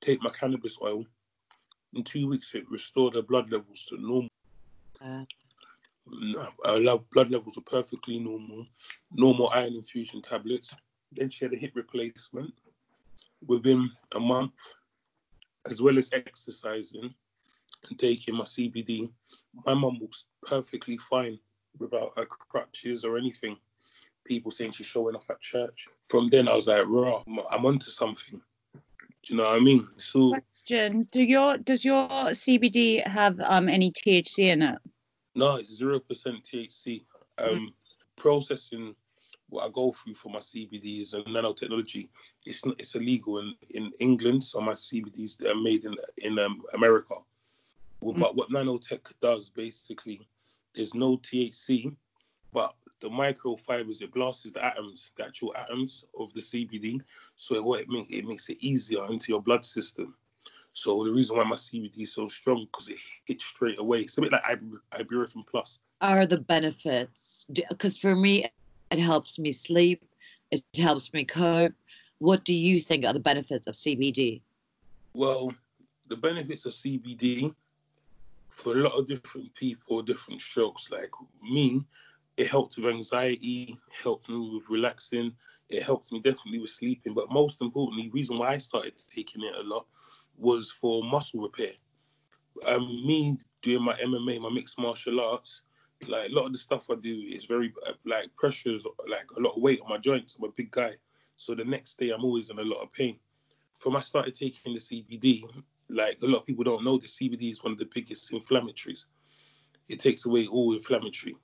take 0.00 0.22
my 0.22 0.30
cannabis 0.30 0.78
oil. 0.82 1.04
In 1.94 2.04
two 2.04 2.28
weeks, 2.28 2.54
it 2.54 2.68
restored 2.70 3.14
her 3.14 3.22
blood 3.22 3.50
levels 3.50 3.86
to 3.86 3.96
normal. 4.00 4.28
Uh, 5.00 5.24
Her 6.64 6.98
blood 7.12 7.30
levels 7.30 7.56
were 7.56 7.62
perfectly 7.62 8.18
normal. 8.18 8.66
Normal 9.12 9.48
iron 9.48 9.74
infusion 9.74 10.22
tablets. 10.22 10.74
Then 11.12 11.30
she 11.30 11.44
had 11.44 11.54
a 11.54 11.56
hip 11.56 11.72
replacement 11.74 12.52
within 13.46 13.90
a 14.14 14.20
month, 14.20 14.52
as 15.70 15.80
well 15.80 15.98
as 15.98 16.10
exercising 16.12 17.14
and 17.88 17.98
taking 17.98 18.36
my 18.36 18.44
CBD. 18.44 19.10
My 19.66 19.74
mum 19.74 19.98
was 20.00 20.24
perfectly 20.42 20.98
fine 20.98 21.38
without 21.78 22.12
her 22.16 22.26
crutches 22.26 23.04
or 23.04 23.16
anything. 23.16 23.56
People 24.24 24.50
saying 24.50 24.72
she's 24.72 24.86
showing 24.86 25.14
off 25.14 25.28
at 25.30 25.40
church. 25.40 25.88
From 26.08 26.30
then, 26.30 26.48
I 26.48 26.54
was 26.54 26.66
like, 26.66 26.84
raw, 26.86 27.22
I'm, 27.26 27.40
I'm 27.50 27.66
onto 27.66 27.90
something. 27.90 28.40
Do 28.72 28.80
you 29.32 29.36
know 29.36 29.44
what 29.44 29.56
I 29.56 29.60
mean? 29.60 29.86
So, 29.98 30.30
Question: 30.30 31.08
Do 31.10 31.22
your 31.22 31.56
does 31.58 31.84
your 31.84 32.08
CBD 32.08 33.06
have 33.06 33.40
um 33.40 33.68
any 33.68 33.90
THC 33.92 34.52
in 34.52 34.62
it? 34.62 34.78
no, 35.34 35.56
it's 35.56 35.80
0% 35.80 36.00
THC. 36.06 37.04
Um, 37.38 37.72
Processing 38.16 38.94
what 39.50 39.66
I 39.66 39.70
go 39.72 39.92
through 39.92 40.14
for 40.14 40.30
my 40.30 40.38
CBDs 40.38 41.14
and 41.14 41.24
nanotechnology, 41.26 42.08
it's 42.46 42.64
not, 42.64 42.76
it's 42.78 42.94
illegal 42.94 43.38
in, 43.38 43.54
in 43.70 43.92
England. 43.98 44.42
So 44.44 44.60
my 44.60 44.72
CBDs 44.72 45.44
are 45.46 45.54
made 45.54 45.84
in 45.84 45.94
in 46.18 46.38
um, 46.38 46.62
America. 46.74 47.16
Well, 48.00 48.14
But 48.14 48.36
what 48.36 48.50
nanotech 48.50 49.12
does 49.20 49.48
basically, 49.50 50.26
there's 50.74 50.94
no 50.94 51.16
THC, 51.18 51.94
but 52.52 52.74
the 53.00 53.08
microfibers 53.08 54.02
it 54.02 54.12
blasts 54.12 54.44
the 54.44 54.64
atoms, 54.64 55.10
the 55.16 55.24
actual 55.24 55.54
atoms 55.56 56.04
of 56.18 56.32
the 56.34 56.40
CBD. 56.40 57.00
So 57.36 57.60
what 57.62 57.80
it 57.80 57.88
makes 57.88 58.10
it 58.10 58.24
makes 58.26 58.48
it 58.48 58.58
easier 58.60 59.04
into 59.06 59.32
your 59.32 59.42
blood 59.42 59.64
system. 59.64 60.14
So 60.72 61.04
the 61.04 61.10
reason 61.10 61.36
why 61.36 61.44
my 61.44 61.56
CBD 61.56 62.00
is 62.00 62.14
so 62.14 62.26
strong 62.26 62.64
because 62.64 62.88
it 62.88 62.96
hits 63.26 63.44
straight 63.44 63.78
away. 63.78 64.00
It's 64.00 64.18
a 64.18 64.22
bit 64.22 64.32
like 64.32 64.42
Ibu- 64.42 64.80
Ibuprofen 64.92 65.46
Plus. 65.46 65.78
are 66.00 66.26
the 66.26 66.38
benefits? 66.38 67.46
Because 67.68 67.96
for 67.96 68.16
me, 68.16 68.50
it 68.90 68.98
helps 68.98 69.38
me 69.38 69.52
sleep. 69.52 70.04
It 70.50 70.64
helps 70.76 71.12
me 71.12 71.24
cope. 71.24 71.74
What 72.18 72.44
do 72.44 72.54
you 72.54 72.80
think 72.80 73.04
are 73.04 73.12
the 73.12 73.20
benefits 73.20 73.66
of 73.66 73.74
CBD? 73.74 74.40
Well, 75.14 75.54
the 76.08 76.16
benefits 76.16 76.66
of 76.66 76.72
CBD 76.72 77.54
for 78.54 78.72
a 78.72 78.76
lot 78.76 78.92
of 78.92 79.06
different 79.06 79.54
people, 79.54 80.02
different 80.02 80.40
strokes. 80.40 80.90
Like 80.90 81.10
me, 81.42 81.84
it 82.36 82.48
helped 82.48 82.76
with 82.76 82.86
anxiety, 82.86 83.78
helped 84.02 84.28
me 84.28 84.50
with 84.54 84.68
relaxing, 84.68 85.32
it 85.68 85.82
helped 85.82 86.12
me 86.12 86.20
definitely 86.20 86.60
with 86.60 86.70
sleeping. 86.70 87.14
But 87.14 87.30
most 87.30 87.60
importantly, 87.60 88.10
reason 88.10 88.38
why 88.38 88.54
I 88.54 88.58
started 88.58 88.94
taking 89.14 89.44
it 89.44 89.54
a 89.54 89.62
lot 89.62 89.86
was 90.38 90.70
for 90.70 91.02
muscle 91.02 91.40
repair. 91.40 91.72
Um, 92.66 92.86
me 93.04 93.36
doing 93.62 93.82
my 93.82 93.94
MMA, 93.94 94.40
my 94.40 94.50
mixed 94.50 94.78
martial 94.78 95.20
arts, 95.20 95.62
like 96.06 96.30
a 96.30 96.32
lot 96.32 96.46
of 96.46 96.52
the 96.52 96.58
stuff 96.58 96.90
I 96.90 96.94
do 96.96 97.20
is 97.26 97.46
very 97.46 97.72
uh, 97.86 97.92
like 98.04 98.34
pressures, 98.36 98.86
like 99.08 99.26
a 99.36 99.40
lot 99.40 99.56
of 99.56 99.62
weight 99.62 99.80
on 99.80 99.88
my 99.88 99.98
joints. 99.98 100.36
I'm 100.36 100.44
a 100.44 100.52
big 100.52 100.70
guy, 100.70 100.94
so 101.36 101.54
the 101.54 101.64
next 101.64 101.98
day 101.98 102.10
I'm 102.10 102.24
always 102.24 102.50
in 102.50 102.58
a 102.58 102.62
lot 102.62 102.82
of 102.82 102.92
pain. 102.92 103.18
From 103.74 103.96
I 103.96 104.00
started 104.00 104.34
taking 104.34 104.74
the 104.74 104.80
CBD, 104.80 105.44
like 105.88 106.18
a 106.22 106.26
lot 106.26 106.38
of 106.38 106.46
people 106.46 106.64
don't 106.64 106.84
know, 106.84 106.98
the 106.98 107.06
CBD 107.06 107.50
is 107.50 107.62
one 107.62 107.72
of 107.72 107.78
the 107.78 107.88
biggest 107.92 108.30
inflammatories. 108.32 109.06
It 109.88 110.00
takes 110.00 110.26
away 110.26 110.46
all 110.46 110.74
inflammatory. 110.74 111.36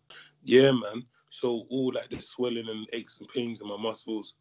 Yeah, 0.42 0.72
man. 0.72 1.04
So 1.28 1.66
all 1.68 1.92
like 1.94 2.10
the 2.10 2.20
swelling 2.20 2.68
and 2.68 2.88
aches 2.92 3.20
and 3.20 3.28
pains 3.28 3.60
in 3.60 3.68
my 3.68 3.76
muscles, 3.76 4.34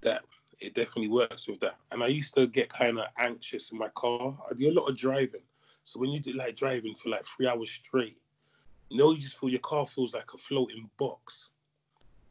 that 0.00 0.24
it 0.60 0.74
definitely 0.74 1.08
works 1.08 1.46
with 1.46 1.60
that. 1.60 1.76
And 1.90 2.02
I 2.02 2.08
used 2.08 2.34
to 2.34 2.46
get 2.46 2.68
kind 2.68 2.98
of 2.98 3.06
anxious 3.18 3.70
in 3.70 3.78
my 3.78 3.88
car. 3.94 4.36
I 4.50 4.54
do 4.54 4.70
a 4.70 4.72
lot 4.72 4.88
of 4.88 4.96
driving. 4.96 5.42
So 5.82 6.00
when 6.00 6.10
you 6.10 6.20
do 6.20 6.32
like 6.32 6.56
driving 6.56 6.94
for 6.94 7.10
like 7.10 7.24
three 7.26 7.46
hours 7.46 7.70
straight, 7.70 8.18
you 8.88 8.98
know, 8.98 9.12
you 9.12 9.18
just 9.18 9.38
feel 9.38 9.50
your 9.50 9.60
car 9.60 9.86
feels 9.86 10.14
like 10.14 10.32
a 10.34 10.38
floating 10.38 10.88
box. 10.98 11.50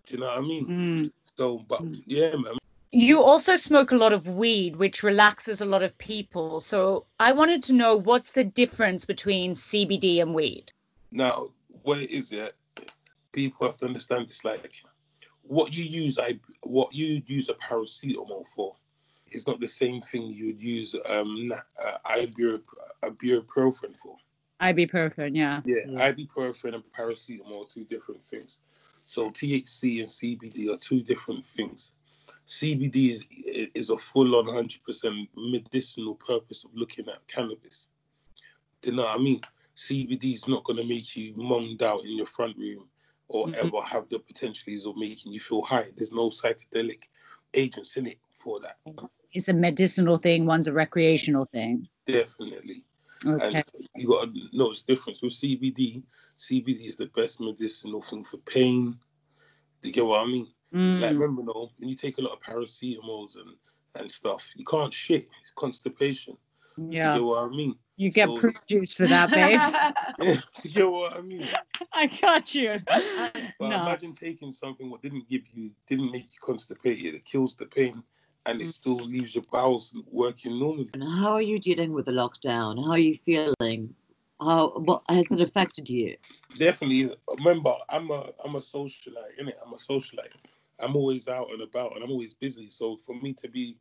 Do 0.06 0.16
you 0.16 0.22
know 0.22 0.28
what 0.28 0.38
I 0.38 0.42
mean? 0.42 0.68
Mm. 0.68 1.12
So, 1.38 1.64
but 1.68 1.84
yeah, 2.06 2.36
man. 2.36 2.58
You 2.96 3.24
also 3.24 3.56
smoke 3.56 3.92
a 3.92 3.96
lot 3.96 4.14
of 4.14 4.28
weed, 4.28 4.76
which 4.76 5.02
relaxes 5.02 5.62
a 5.62 5.66
lot 5.66 5.82
of 5.82 5.98
people. 5.98 6.62
So 6.62 7.08
I 7.20 7.32
wanted 7.32 7.64
to 7.64 7.74
know 7.74 7.96
what's 7.96 8.34
the 8.34 8.44
difference 8.44 9.04
between 9.04 9.56
CBD 9.56 10.22
and 10.22 10.36
weed? 10.36 10.72
Now, 11.12 11.50
what 11.82 11.98
it 11.98 12.12
is 12.12 12.32
it? 12.32 12.54
People 13.32 13.66
have 13.66 13.78
to 13.78 13.88
understand 13.88 14.28
this. 14.28 14.46
Like, 14.46 14.84
what 15.42 15.76
you 15.76 15.84
use, 15.84 16.20
I 16.20 16.40
what 16.62 16.94
you 16.94 17.24
use 17.26 17.50
a 17.50 17.56
paracetamol 17.56 18.46
for, 18.56 18.76
is 19.32 19.48
not 19.48 19.60
the 19.60 19.68
same 19.68 20.04
thing 20.04 20.28
you 20.28 20.46
would 20.46 20.62
use 20.62 20.94
um 21.08 21.52
uh, 21.84 21.98
ibuprop- 22.06 22.62
ibuprofen 23.02 23.98
for. 23.98 24.18
Ibuprofen, 24.62 25.36
yeah. 25.36 25.62
Yeah, 25.66 26.12
ibuprofen 26.12 26.76
and 26.76 26.84
paracetamol 26.96 27.66
are 27.66 27.68
two 27.68 27.86
different 27.86 28.24
things. 28.28 28.60
So 29.08 29.32
THC 29.32 30.02
and 30.02 30.10
CBD 30.10 30.72
are 30.72 30.78
two 30.78 31.02
different 31.02 31.44
things. 31.48 31.92
CBD 32.48 33.12
is 33.12 33.26
is 33.74 33.90
a 33.90 33.98
full 33.98 34.36
on 34.36 34.46
100% 34.46 35.28
medicinal 35.36 36.16
purpose 36.16 36.64
of 36.64 36.72
looking 36.74 37.08
at 37.08 37.26
cannabis. 37.28 37.88
Do 38.82 38.92
you 38.92 38.98
know 38.98 39.04
what 39.04 39.20
I 39.20 39.22
mean? 39.22 39.42
CBD 39.76 40.34
is 40.34 40.48
not 40.48 40.64
going 40.66 40.78
to 40.78 40.84
make 40.84 41.16
you 41.16 41.34
monged 41.36 41.82
out 41.82 42.04
in 42.06 42.18
your 42.18 42.26
front 42.26 42.58
room 42.58 42.88
or 43.30 43.48
Mhm. 43.48 43.56
ever 43.56 43.82
have 43.82 44.10
the 44.10 44.20
potentials 44.20 44.86
of 44.86 44.98
making 44.98 45.32
you 45.34 45.40
feel 45.40 45.62
high. 45.64 45.92
There's 45.96 46.12
no 46.12 46.30
psychedelic 46.30 47.04
agents 47.54 47.98
in 47.98 48.08
it 48.08 48.20
for 48.30 48.60
that. 48.60 48.78
It's 49.32 49.48
a 49.48 49.54
medicinal 49.54 50.18
thing, 50.18 50.46
one's 50.46 50.68
a 50.68 50.74
recreational 50.74 51.46
thing. 51.46 51.88
Definitely. 52.06 52.84
Okay. 53.26 53.64
And 53.74 53.88
you 53.96 54.08
got 54.10 54.34
to 54.34 54.50
notice 54.52 54.84
the 54.84 54.94
difference 54.94 55.22
with 55.22 55.34
CBD. 55.34 56.04
CBD 56.38 56.88
is 56.88 56.98
the 56.98 57.06
best 57.08 57.40
medicinal 57.40 58.02
thing 58.02 58.26
for 58.26 58.38
pain. 58.38 59.00
Do 59.82 59.90
you 59.90 59.94
get 59.94 60.06
what 60.06 60.22
I 60.22 60.26
mean? 60.26 60.48
Like 60.74 60.82
Mm. 60.82 61.20
remember 61.20 61.44
though, 61.54 61.72
when 61.78 61.88
you 61.90 61.96
take 61.96 62.18
a 62.18 62.22
lot 62.22 62.34
of 62.34 62.40
paracetamols 62.42 63.38
and 63.38 63.56
and 63.96 64.10
stuff, 64.10 64.50
you 64.56 64.66
can't 64.66 64.92
shit. 64.92 65.30
It's 65.44 65.52
constipation. 65.56 66.36
Yeah. 66.78 67.14
You 67.14 67.20
get 67.20 67.26
what 67.26 67.44
I 67.44 67.48
mean? 67.50 67.76
You 67.96 68.10
get 68.10 68.28
So- 68.28 68.38
proof 68.40 68.66
juice 68.66 68.96
for 68.96 69.06
that, 69.06 69.30
babe. 69.30 69.60
you 70.64 70.72
get 70.72 70.90
what 70.92 71.14
I 71.14 71.22
mean? 71.22 71.48
I 71.94 72.08
got 72.08 72.56
you. 72.56 72.82
But 72.88 73.70
no. 73.70 73.82
imagine 73.84 74.14
taking 74.14 74.52
something 74.52 74.90
what 74.90 75.04
didn't 75.04 75.30
give 75.30 75.44
you, 75.54 75.70
didn't 75.86 76.12
make 76.12 76.24
you 76.24 76.40
constipated. 76.42 77.14
It 77.14 77.24
kills 77.24 77.54
the 77.56 77.68
pain, 77.68 78.02
and 78.48 78.60
Mm. 78.60 78.64
it 78.66 78.72
still 78.72 78.96
leaves 78.96 79.36
your 79.36 79.44
bowels 79.52 79.96
working 80.10 80.58
normally. 80.60 80.90
And 80.96 81.04
how 81.04 81.34
are 81.34 81.42
you 81.44 81.60
dealing 81.60 81.94
with 81.94 82.06
the 82.06 82.14
lockdown? 82.14 82.84
How 82.84 82.94
are 82.94 82.98
you 82.98 83.16
feeling? 83.16 83.94
How 84.42 84.70
what 84.80 85.04
has 85.08 85.26
it 85.30 85.40
affected 85.40 85.88
you? 85.88 86.18
Definitely. 86.58 87.12
Remember, 87.38 87.76
I'm 87.90 88.10
a 88.10 88.32
I'm 88.44 88.56
a 88.56 88.60
socialite, 88.60 89.38
innit? 89.40 89.54
I'm 89.64 89.74
a 89.74 89.78
socialite. 89.78 90.34
I'm 90.84 90.96
always 90.96 91.28
out 91.28 91.52
and 91.52 91.62
about, 91.62 91.96
and 91.96 92.04
I'm 92.04 92.12
always 92.12 92.34
busy. 92.34 92.70
So 92.70 92.98
for 92.98 93.16
me 93.22 93.34
to 93.34 93.48
be 93.48 93.78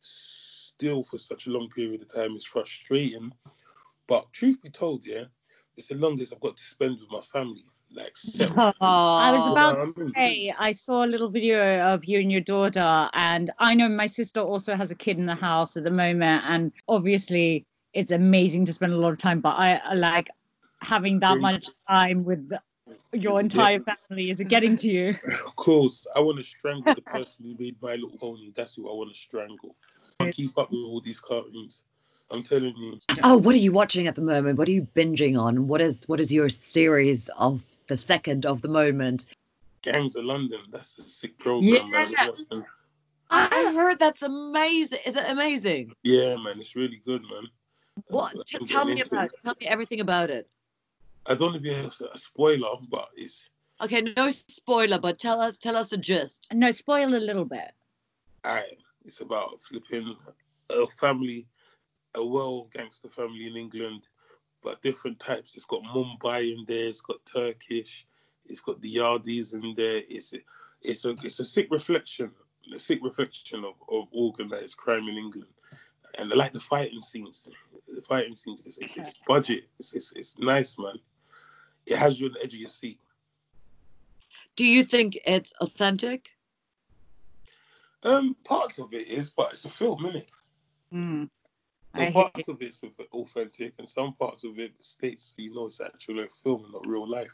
still 0.00 1.02
for 1.04 1.18
such 1.18 1.46
a 1.46 1.50
long 1.50 1.68
period 1.70 2.02
of 2.02 2.12
time 2.12 2.36
is 2.36 2.44
frustrating. 2.44 3.32
But 4.06 4.32
truth 4.32 4.62
be 4.62 4.70
told, 4.70 5.04
yeah, 5.04 5.24
it's 5.76 5.88
the 5.88 5.94
longest 5.96 6.32
I've 6.32 6.40
got 6.40 6.56
to 6.56 6.64
spend 6.64 6.98
with 7.00 7.10
my 7.10 7.20
family. 7.20 7.64
Like 7.94 8.16
seven. 8.16 8.58
I 8.80 9.32
was 9.32 9.46
about 9.46 9.80
I 9.80 9.84
to 9.84 9.92
mean? 9.96 10.14
say, 10.14 10.54
I 10.58 10.72
saw 10.72 11.04
a 11.04 11.06
little 11.06 11.28
video 11.28 11.80
of 11.92 12.04
you 12.04 12.20
and 12.20 12.30
your 12.30 12.40
daughter, 12.40 13.10
and 13.12 13.50
I 13.58 13.74
know 13.74 13.88
my 13.88 14.06
sister 14.06 14.40
also 14.40 14.74
has 14.74 14.90
a 14.90 14.94
kid 14.96 15.18
in 15.18 15.26
the 15.26 15.34
house 15.34 15.76
at 15.76 15.84
the 15.84 15.90
moment, 15.90 16.44
and 16.46 16.72
obviously 16.88 17.64
it's 17.92 18.12
amazing 18.12 18.66
to 18.66 18.72
spend 18.72 18.92
a 18.92 18.96
lot 18.96 19.12
of 19.12 19.18
time. 19.18 19.40
But 19.40 19.56
I 19.56 19.76
I 19.76 19.94
like 19.94 20.30
having 20.82 21.20
that 21.20 21.38
Yes. 21.38 21.40
much 21.40 21.68
time 21.88 22.24
with 22.24 22.50
your 23.12 23.40
entire 23.40 23.80
family. 23.80 24.30
Is 24.30 24.40
it 24.40 24.48
getting 24.48 24.76
to 24.78 24.90
you? 24.90 25.14
Of 25.46 25.56
course, 25.56 26.06
I 26.14 26.20
want 26.20 26.38
to 26.38 26.44
strangle 26.44 26.94
the 26.94 27.00
person 27.00 27.44
who 27.44 27.56
made 27.58 27.76
My 27.80 27.94
Little 27.94 28.16
Pony. 28.18 28.52
That's 28.54 28.74
who 28.74 28.90
I 28.90 28.94
want 28.94 29.12
to 29.12 29.18
strangle. 29.18 29.74
I 30.20 30.24
can't 30.24 30.34
keep 30.34 30.58
up 30.58 30.70
with 30.70 30.80
all 30.80 31.00
these 31.00 31.20
cartoons. 31.20 31.82
I'm 32.30 32.42
telling 32.42 32.74
you. 32.76 32.98
Oh, 33.22 33.36
what 33.36 33.54
are 33.54 33.58
you 33.58 33.72
watching 33.72 34.06
at 34.06 34.14
the 34.14 34.20
moment? 34.20 34.58
What 34.58 34.68
are 34.68 34.72
you 34.72 34.86
binging 34.94 35.38
on? 35.38 35.68
What 35.68 35.80
is 35.80 36.08
what 36.08 36.20
is 36.20 36.32
your 36.32 36.48
series 36.48 37.28
of 37.30 37.62
the 37.88 37.96
second 37.96 38.46
of 38.46 38.62
the 38.62 38.68
moment? 38.68 39.26
Gangs 39.82 40.16
of 40.16 40.24
London. 40.24 40.60
That's 40.70 40.98
a 40.98 41.06
sick 41.06 41.38
program. 41.38 41.90
Yeah. 41.92 42.26
Watch 42.26 42.48
them. 42.50 42.64
I 43.30 43.72
heard 43.74 43.98
that's 43.98 44.22
amazing. 44.22 45.00
Is 45.04 45.16
it 45.16 45.24
amazing? 45.28 45.92
Yeah, 46.02 46.36
man, 46.36 46.60
it's 46.60 46.76
really 46.76 47.02
good, 47.04 47.22
man. 47.22 47.48
What? 48.08 48.46
T- 48.46 48.58
tell 48.66 48.84
me 48.84 49.00
about 49.00 49.26
it. 49.26 49.32
it. 49.32 49.40
Tell 49.44 49.54
me 49.60 49.66
everything 49.66 50.00
about 50.00 50.30
it. 50.30 50.48
I 51.28 51.34
don't 51.34 51.52
want 51.52 51.54
to 51.54 51.60
be 51.60 51.70
a, 51.70 51.86
a 51.86 52.18
spoiler, 52.18 52.76
but 52.88 53.08
it's 53.16 53.50
Okay, 53.80 54.00
no 54.16 54.30
spoiler, 54.30 54.98
but 54.98 55.18
tell 55.18 55.40
us 55.40 55.58
tell 55.58 55.76
us 55.76 55.92
a 55.92 55.98
gist. 55.98 56.48
No, 56.52 56.70
spoil 56.70 57.14
a 57.14 57.16
little 57.16 57.44
bit. 57.44 57.72
I. 58.44 58.64
It's 59.04 59.20
about 59.20 59.62
flipping 59.62 60.16
a 60.70 60.86
family, 60.88 61.46
a 62.14 62.24
well 62.24 62.68
gangster 62.74 63.08
family 63.08 63.46
in 63.46 63.56
England, 63.56 64.08
but 64.62 64.82
different 64.82 65.20
types. 65.20 65.54
It's 65.54 65.64
got 65.64 65.82
Mumbai 65.84 66.52
in 66.52 66.64
there. 66.66 66.86
It's 66.86 67.02
got 67.02 67.24
Turkish. 67.24 68.06
It's 68.46 68.60
got 68.60 68.80
the 68.80 68.96
Yardies 68.96 69.54
in 69.54 69.74
there. 69.76 70.02
It's 70.08 70.32
a, 70.32 70.38
it's 70.82 71.04
a, 71.04 71.14
it's 71.22 71.38
a 71.38 71.44
sick 71.44 71.68
reflection, 71.70 72.32
a 72.74 72.78
sick 72.80 73.00
reflection 73.02 73.64
of, 73.64 73.74
of 73.88 74.08
organized 74.10 74.76
crime 74.76 75.08
in 75.08 75.16
England. 75.16 75.50
And 76.18 76.32
I 76.32 76.36
like 76.36 76.52
the 76.52 76.60
fighting 76.60 77.02
scenes. 77.02 77.48
The 77.86 78.02
fighting 78.02 78.34
scenes. 78.34 78.62
It's, 78.66 78.78
it's, 78.78 78.96
it's 78.96 79.20
budget. 79.28 79.68
It's, 79.78 79.94
it's 79.94 80.12
it's 80.16 80.38
nice, 80.38 80.78
man. 80.78 80.98
It 81.86 81.96
has 81.98 82.20
you 82.20 82.26
on 82.26 82.32
the 82.34 82.42
edge 82.42 82.54
of 82.54 82.60
your 82.60 82.68
seat. 82.68 82.98
Do 84.56 84.66
you 84.66 84.84
think 84.84 85.18
it's 85.24 85.52
authentic? 85.60 86.30
Um, 88.02 88.36
parts 88.44 88.78
of 88.78 88.92
it 88.92 89.08
is, 89.08 89.30
but 89.30 89.52
it's 89.52 89.64
a 89.64 89.70
film, 89.70 90.00
innit? 90.04 90.28
Mm. 90.92 91.28
I 91.94 92.04
And 92.04 92.14
hear 92.14 92.24
parts 92.24 92.48
of 92.48 92.62
it's 92.62 92.82
authentic, 93.12 93.74
and 93.78 93.88
some 93.88 94.14
parts 94.14 94.44
of 94.44 94.58
it 94.58 94.72
states 94.80 95.34
you 95.38 95.54
know 95.54 95.66
it's 95.66 95.80
actually 95.80 96.24
a 96.24 96.28
film 96.28 96.64
and 96.64 96.72
not 96.72 96.86
real 96.86 97.08
life. 97.08 97.32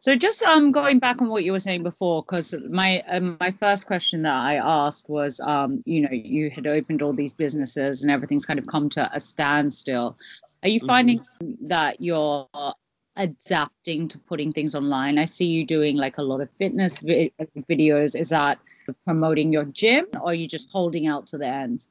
So 0.00 0.14
just 0.16 0.42
um 0.42 0.72
going 0.72 0.98
back 0.98 1.20
on 1.20 1.28
what 1.28 1.44
you 1.44 1.52
were 1.52 1.58
saying 1.58 1.82
before, 1.82 2.22
because 2.22 2.54
my 2.70 3.02
um, 3.02 3.36
my 3.40 3.50
first 3.50 3.86
question 3.86 4.22
that 4.22 4.34
I 4.34 4.56
asked 4.56 5.08
was 5.10 5.40
um 5.40 5.82
you 5.84 6.00
know 6.02 6.10
you 6.12 6.50
had 6.50 6.66
opened 6.66 7.02
all 7.02 7.12
these 7.12 7.34
businesses 7.34 8.02
and 8.02 8.10
everything's 8.10 8.46
kind 8.46 8.58
of 8.58 8.66
come 8.66 8.88
to 8.90 9.10
a 9.12 9.20
standstill. 9.20 10.16
Are 10.62 10.68
you 10.68 10.80
Mhm. 10.80 10.86
finding 10.86 11.26
that 11.62 12.00
you're 12.00 12.48
adapting 13.20 14.08
to 14.08 14.18
putting 14.18 14.52
things 14.52 14.74
online? 14.74 15.18
I 15.18 15.26
see 15.26 15.46
you 15.46 15.64
doing 15.64 15.96
like 15.96 16.18
a 16.18 16.22
lot 16.22 16.40
of 16.40 16.50
fitness 16.58 16.98
vi- 16.98 17.32
videos. 17.68 18.18
Is 18.18 18.30
that 18.30 18.58
promoting 19.04 19.52
your 19.52 19.64
gym, 19.64 20.06
or 20.14 20.30
are 20.30 20.34
you 20.34 20.48
just 20.48 20.70
holding 20.70 21.06
out 21.06 21.26
to 21.28 21.38
the 21.38 21.46
end? 21.46 21.86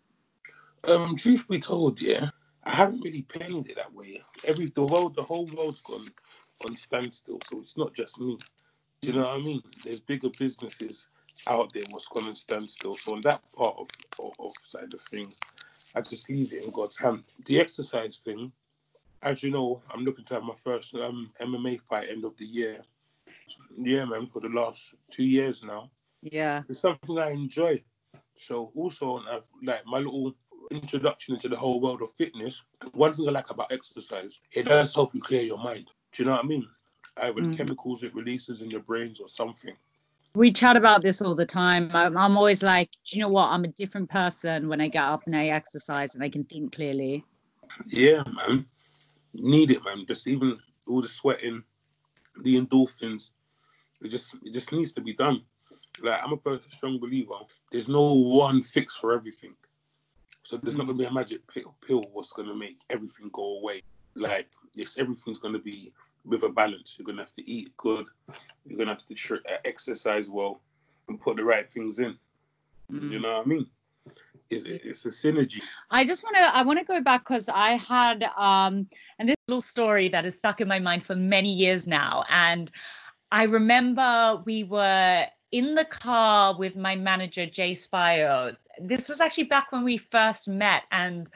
Um, 0.85 1.15
truth 1.15 1.47
be 1.47 1.59
told, 1.59 2.01
yeah, 2.01 2.29
I 2.63 2.71
haven't 2.71 3.01
really 3.01 3.21
planned 3.21 3.69
it 3.69 3.75
that 3.75 3.93
way. 3.93 4.23
Every 4.43 4.67
the 4.67 4.85
world, 4.85 5.15
the 5.15 5.23
whole 5.23 5.45
world's 5.45 5.81
gone 5.81 6.07
on 6.65 6.75
standstill, 6.75 7.39
so 7.45 7.59
it's 7.59 7.77
not 7.77 7.93
just 7.93 8.19
me. 8.19 8.37
Do 9.01 9.11
you 9.11 9.15
know 9.17 9.27
what 9.27 9.39
I 9.39 9.41
mean? 9.41 9.61
There's 9.83 9.99
bigger 9.99 10.29
businesses 10.37 11.07
out 11.47 11.71
there 11.73 11.83
what's 11.89 12.07
gone 12.07 12.25
on 12.25 12.35
standstill. 12.35 12.95
So 12.95 13.13
on 13.13 13.21
that 13.21 13.41
part 13.53 13.75
of, 13.77 13.87
of, 14.19 14.33
of 14.39 14.53
side 14.63 14.93
of 14.93 15.01
things, 15.09 15.35
I 15.95 16.01
just 16.01 16.29
leave 16.29 16.53
it 16.53 16.63
in 16.63 16.71
God's 16.71 16.97
hand. 16.97 17.23
The 17.45 17.59
exercise 17.59 18.17
thing, 18.17 18.51
as 19.21 19.43
you 19.43 19.51
know, 19.51 19.81
I'm 19.93 20.03
looking 20.03 20.25
to 20.25 20.33
have 20.35 20.43
my 20.43 20.55
first 20.55 20.95
um, 20.95 21.31
MMA 21.41 21.81
fight 21.81 22.09
end 22.09 22.25
of 22.25 22.35
the 22.37 22.45
year. 22.45 22.81
Yeah, 23.77 24.05
man, 24.05 24.27
for 24.27 24.39
the 24.39 24.49
last 24.49 24.93
two 25.09 25.23
years 25.23 25.63
now 25.63 25.89
Yeah. 26.21 26.63
it's 26.67 26.79
something 26.79 27.17
I 27.17 27.31
enjoy. 27.31 27.81
So 28.35 28.71
also 28.75 29.21
I've 29.29 29.47
like 29.63 29.85
my 29.85 29.99
little 29.99 30.35
introduction 30.71 31.33
into 31.35 31.49
the 31.49 31.55
whole 31.55 31.79
world 31.79 32.01
of 32.01 32.11
fitness, 32.11 32.63
one 32.93 33.13
thing 33.13 33.27
I 33.27 33.31
like 33.31 33.49
about 33.49 33.71
exercise, 33.71 34.39
it 34.51 34.63
does 34.65 34.93
help 34.93 35.13
you 35.15 35.21
clear 35.21 35.41
your 35.41 35.57
mind. 35.57 35.91
Do 36.11 36.23
you 36.23 36.29
know 36.29 36.35
what 36.35 36.45
I 36.45 36.47
mean? 36.47 36.67
Either 37.17 37.41
Mm. 37.41 37.51
the 37.51 37.57
chemicals 37.57 38.03
it 38.03 38.13
releases 38.15 38.61
in 38.61 38.69
your 38.69 38.81
brains 38.81 39.19
or 39.19 39.27
something. 39.27 39.73
We 40.35 40.51
chat 40.51 40.77
about 40.77 41.01
this 41.01 41.21
all 41.21 41.33
the 41.35 41.45
time. 41.45 41.89
I'm, 41.93 42.15
I'm 42.15 42.37
always 42.37 42.61
like, 42.61 42.89
do 43.05 43.17
you 43.17 43.23
know 43.23 43.29
what? 43.29 43.47
I'm 43.47 43.63
a 43.63 43.69
different 43.69 44.09
person 44.09 44.69
when 44.69 44.79
I 44.79 44.87
get 44.87 45.03
up 45.03 45.25
and 45.25 45.35
I 45.35 45.47
exercise 45.47 46.13
and 46.15 46.23
I 46.23 46.29
can 46.29 46.43
think 46.43 46.73
clearly. 46.73 47.25
Yeah, 47.87 48.23
man. 48.35 48.65
Need 49.33 49.71
it, 49.71 49.83
man. 49.83 50.05
Just 50.07 50.27
even 50.27 50.57
all 50.87 51.01
the 51.01 51.07
sweating, 51.07 51.63
the 52.41 52.59
endorphins, 52.59 53.31
it 54.01 54.09
just 54.09 54.33
it 54.43 54.53
just 54.53 54.71
needs 54.71 54.93
to 54.93 55.01
be 55.01 55.13
done. 55.13 55.43
Like 56.01 56.21
I'm 56.23 56.33
a 56.33 56.59
strong 56.67 56.99
believer. 56.99 57.35
There's 57.71 57.89
no 57.89 58.13
one 58.13 58.61
fix 58.61 58.95
for 58.95 59.13
everything. 59.13 59.53
So 60.43 60.57
there's 60.57 60.77
not 60.77 60.87
gonna 60.87 60.97
be 60.97 61.05
a 61.05 61.11
magic 61.11 61.45
pill, 61.47 61.75
pill 61.85 62.05
what's 62.13 62.33
gonna 62.33 62.55
make 62.55 62.79
everything 62.89 63.29
go 63.33 63.57
away. 63.59 63.81
Like 64.15 64.47
yes, 64.73 64.97
everything's 64.97 65.39
gonna 65.39 65.59
be 65.59 65.93
with 66.25 66.43
a 66.43 66.49
balance. 66.49 66.95
You're 66.97 67.05
gonna 67.05 67.21
have 67.21 67.33
to 67.33 67.49
eat 67.49 67.75
good. 67.77 68.07
You're 68.65 68.77
gonna 68.77 68.91
have 68.91 69.05
to 69.05 69.13
tr- 69.13 69.35
uh, 69.47 69.57
exercise 69.65 70.29
well 70.29 70.61
and 71.07 71.19
put 71.19 71.35
the 71.35 71.43
right 71.43 71.71
things 71.71 71.99
in. 71.99 72.17
You 72.89 73.19
know 73.19 73.37
what 73.37 73.45
I 73.45 73.49
mean? 73.49 73.67
It's, 74.49 74.65
it's 74.65 75.05
a 75.05 75.09
synergy. 75.09 75.61
I 75.91 76.05
just 76.05 76.23
want 76.23 76.35
to 76.37 76.55
I 76.55 76.63
want 76.63 76.79
to 76.79 76.85
go 76.85 77.01
back 77.01 77.27
because 77.27 77.49
I 77.49 77.71
had 77.71 78.23
um 78.35 78.87
and 79.19 79.29
this 79.29 79.35
little 79.47 79.61
story 79.61 80.09
that 80.09 80.25
is 80.25 80.37
stuck 80.37 80.59
in 80.61 80.67
my 80.67 80.79
mind 80.79 81.05
for 81.05 81.15
many 81.15 81.53
years 81.53 81.87
now 81.87 82.23
and 82.29 82.71
I 83.31 83.43
remember 83.43 84.41
we 84.45 84.63
were 84.63 85.25
in 85.51 85.75
the 85.75 85.85
car 85.85 86.57
with 86.57 86.75
my 86.75 86.95
manager 86.95 87.45
Jay 87.45 87.73
Spio. 87.73 88.55
This 88.79 89.07
was 89.07 89.21
actually 89.21 89.43
back 89.43 89.71
when 89.71 89.83
we 89.83 89.97
first 89.97 90.47
met 90.47 90.83
and 90.91 91.29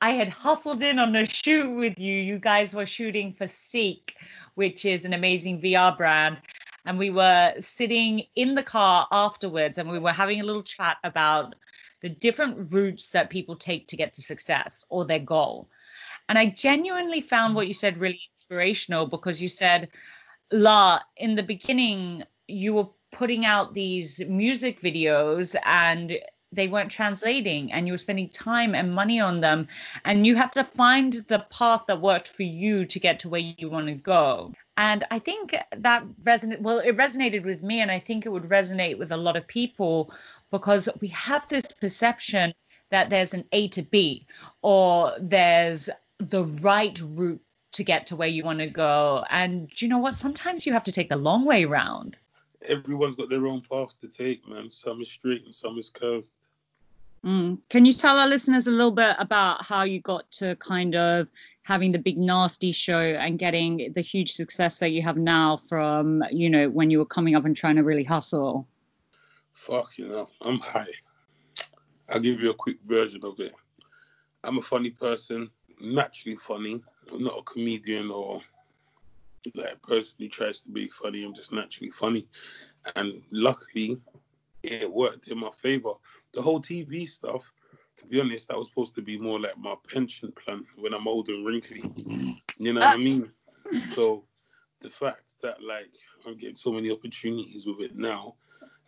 I 0.00 0.10
had 0.10 0.28
hustled 0.28 0.82
in 0.82 0.98
on 0.98 1.14
a 1.16 1.26
shoot 1.26 1.68
with 1.74 1.98
you. 1.98 2.14
You 2.14 2.38
guys 2.38 2.74
were 2.74 2.86
shooting 2.86 3.32
for 3.32 3.46
CEEK, 3.46 4.14
which 4.54 4.84
is 4.84 5.04
an 5.04 5.12
amazing 5.12 5.60
VR 5.60 5.96
brand. 5.96 6.40
And 6.86 6.98
we 6.98 7.10
were 7.10 7.54
sitting 7.60 8.24
in 8.36 8.54
the 8.54 8.62
car 8.62 9.06
afterwards 9.12 9.76
and 9.78 9.90
we 9.90 9.98
were 9.98 10.12
having 10.12 10.40
a 10.40 10.44
little 10.44 10.62
chat 10.62 10.96
about 11.04 11.54
the 12.02 12.08
different 12.08 12.72
routes 12.72 13.10
that 13.10 13.30
people 13.30 13.56
take 13.56 13.88
to 13.88 13.96
get 13.96 14.14
to 14.14 14.22
success 14.22 14.84
or 14.88 15.04
their 15.04 15.18
goal. 15.18 15.68
And 16.28 16.38
I 16.38 16.46
genuinely 16.46 17.20
found 17.20 17.54
what 17.54 17.66
you 17.66 17.74
said 17.74 17.98
really 17.98 18.20
inspirational 18.32 19.06
because 19.06 19.42
you 19.42 19.48
said, 19.48 19.88
La, 20.52 21.00
in 21.16 21.34
the 21.34 21.42
beginning, 21.42 22.22
you 22.46 22.74
were 22.74 22.88
putting 23.12 23.44
out 23.44 23.74
these 23.74 24.20
music 24.20 24.80
videos 24.80 25.56
and 25.64 26.18
they 26.52 26.68
weren't 26.68 26.90
translating 26.90 27.72
and 27.72 27.86
you 27.86 27.92
were 27.92 27.98
spending 27.98 28.28
time 28.28 28.74
and 28.74 28.94
money 28.94 29.20
on 29.20 29.40
them 29.40 29.68
and 30.04 30.26
you 30.26 30.34
had 30.36 30.52
to 30.52 30.64
find 30.64 31.12
the 31.28 31.44
path 31.50 31.84
that 31.86 32.00
worked 32.00 32.28
for 32.28 32.42
you 32.42 32.84
to 32.84 32.98
get 32.98 33.20
to 33.20 33.28
where 33.28 33.40
you 33.40 33.68
want 33.68 33.86
to 33.86 33.94
go 33.94 34.52
and 34.76 35.04
i 35.10 35.18
think 35.18 35.54
that 35.76 36.04
resonated 36.22 36.60
well 36.60 36.80
it 36.80 36.96
resonated 36.96 37.44
with 37.44 37.62
me 37.62 37.80
and 37.80 37.90
i 37.90 37.98
think 37.98 38.26
it 38.26 38.30
would 38.30 38.48
resonate 38.48 38.98
with 38.98 39.12
a 39.12 39.16
lot 39.16 39.36
of 39.36 39.46
people 39.46 40.12
because 40.50 40.88
we 41.00 41.08
have 41.08 41.48
this 41.48 41.64
perception 41.80 42.54
that 42.90 43.10
there's 43.10 43.34
an 43.34 43.44
a 43.52 43.68
to 43.68 43.82
b 43.82 44.26
or 44.62 45.12
there's 45.20 45.88
the 46.18 46.44
right 46.44 47.00
route 47.00 47.40
to 47.72 47.84
get 47.84 48.06
to 48.08 48.16
where 48.16 48.28
you 48.28 48.42
want 48.42 48.58
to 48.58 48.66
go 48.66 49.24
and 49.30 49.70
you 49.80 49.88
know 49.88 49.98
what 49.98 50.14
sometimes 50.14 50.66
you 50.66 50.72
have 50.72 50.84
to 50.84 50.92
take 50.92 51.08
the 51.08 51.16
long 51.16 51.44
way 51.44 51.64
round 51.64 52.18
everyone's 52.66 53.16
got 53.16 53.28
their 53.28 53.46
own 53.46 53.60
path 53.60 53.98
to 54.00 54.08
take, 54.08 54.46
man. 54.48 54.70
Some 54.70 55.00
is 55.00 55.10
straight 55.10 55.44
and 55.44 55.54
some 55.54 55.78
is 55.78 55.90
curved. 55.90 56.30
Mm. 57.24 57.58
Can 57.68 57.84
you 57.84 57.92
tell 57.92 58.18
our 58.18 58.28
listeners 58.28 58.66
a 58.66 58.70
little 58.70 58.90
bit 58.90 59.14
about 59.18 59.64
how 59.64 59.82
you 59.82 60.00
got 60.00 60.30
to 60.32 60.56
kind 60.56 60.94
of 60.94 61.30
having 61.62 61.92
the 61.92 61.98
big 61.98 62.16
Narstie 62.16 62.74
show 62.74 62.98
and 62.98 63.38
getting 63.38 63.92
the 63.92 64.00
huge 64.00 64.32
success 64.32 64.78
that 64.78 64.90
you 64.90 65.02
have 65.02 65.18
now 65.18 65.58
from, 65.58 66.24
you 66.30 66.48
know, 66.48 66.70
when 66.70 66.90
you 66.90 66.98
were 66.98 67.06
coming 67.06 67.36
up 67.36 67.44
and 67.44 67.54
trying 67.54 67.76
to 67.76 67.82
really 67.82 68.04
hustle? 68.04 68.66
Fuck, 69.60 69.98
you 69.98 70.08
know, 70.08 70.26
I'm 70.40 70.58
high. 70.58 70.88
I'll 72.08 72.18
give 72.18 72.40
you 72.40 72.48
a 72.48 72.54
quick 72.54 72.78
version 72.86 73.20
of 73.24 73.38
it. 73.40 73.52
I'm 74.42 74.56
a 74.56 74.62
funny 74.62 74.88
person, 74.88 75.50
naturally 75.78 76.38
funny. 76.38 76.82
I'm 77.12 77.22
not 77.22 77.38
a 77.38 77.42
comedian 77.42 78.10
or 78.10 78.40
like 79.54 79.74
a 79.74 79.86
person 79.86 80.16
who 80.18 80.28
tries 80.28 80.62
to 80.62 80.70
be 80.70 80.88
funny. 80.88 81.24
I'm 81.24 81.34
just 81.34 81.52
naturally 81.52 81.90
funny. 81.90 82.26
And 82.96 83.20
luckily, 83.32 84.00
it 84.62 84.90
worked 84.90 85.28
in 85.28 85.38
my 85.38 85.50
favor. 85.50 85.92
The 86.32 86.40
whole 86.40 86.62
TV 86.62 87.06
stuff, 87.06 87.52
to 87.98 88.06
be 88.06 88.18
honest, 88.18 88.48
that 88.48 88.56
was 88.56 88.68
supposed 88.68 88.94
to 88.94 89.02
be 89.02 89.18
more 89.18 89.38
like 89.38 89.58
my 89.58 89.74
pension 89.92 90.32
plan 90.32 90.64
when 90.76 90.94
I'm 90.94 91.06
old 91.06 91.28
and 91.28 91.44
wrinkly. 91.44 91.82
You 92.56 92.72
know 92.72 92.80
what 92.80 92.94
I 92.94 92.96
mean? 92.96 93.30
So 93.84 94.24
the 94.80 94.88
fact 94.88 95.24
that 95.42 95.62
like 95.62 95.92
I'm 96.26 96.38
getting 96.38 96.56
so 96.56 96.72
many 96.72 96.90
opportunities 96.90 97.66
with 97.66 97.80
it 97.80 97.94
now, 97.94 98.36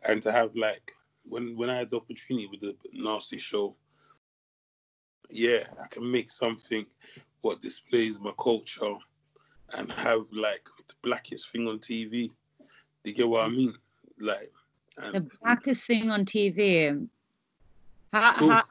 and 0.07 0.23
to 0.23 0.33
have 0.33 0.55
like 0.57 0.93
when 1.25 1.57
when 1.57 1.71
I 1.71 1.77
had 1.77 1.91
the 1.91 1.97
opportunity 1.97 2.49
with 2.51 2.61
the 2.61 2.77
Narstie 2.97 3.41
show, 3.41 3.77
yeah, 5.31 5.65
I 5.83 5.87
can 5.89 6.11
make 6.11 6.31
something 6.31 6.87
what 7.43 7.61
displays 7.61 8.21
my 8.21 8.33
culture 8.41 8.95
and 9.75 9.91
have 9.93 10.27
like 10.33 10.69
the 10.89 10.95
blackest 11.03 11.51
thing 11.51 11.67
on 11.69 11.79
TV. 11.79 12.31
You 13.05 13.13
get 13.13 13.29
what 13.29 13.43
I 13.43 13.49
mm. 13.49 13.57
mean? 13.57 13.75
Like, 14.21 14.53
The 15.13 15.27
blackest 15.43 15.87
thing 15.87 16.11
on 16.11 16.25
TV. 16.25 17.09
How, 18.13 18.35
Cool. 18.35 18.51
how, 18.51 18.63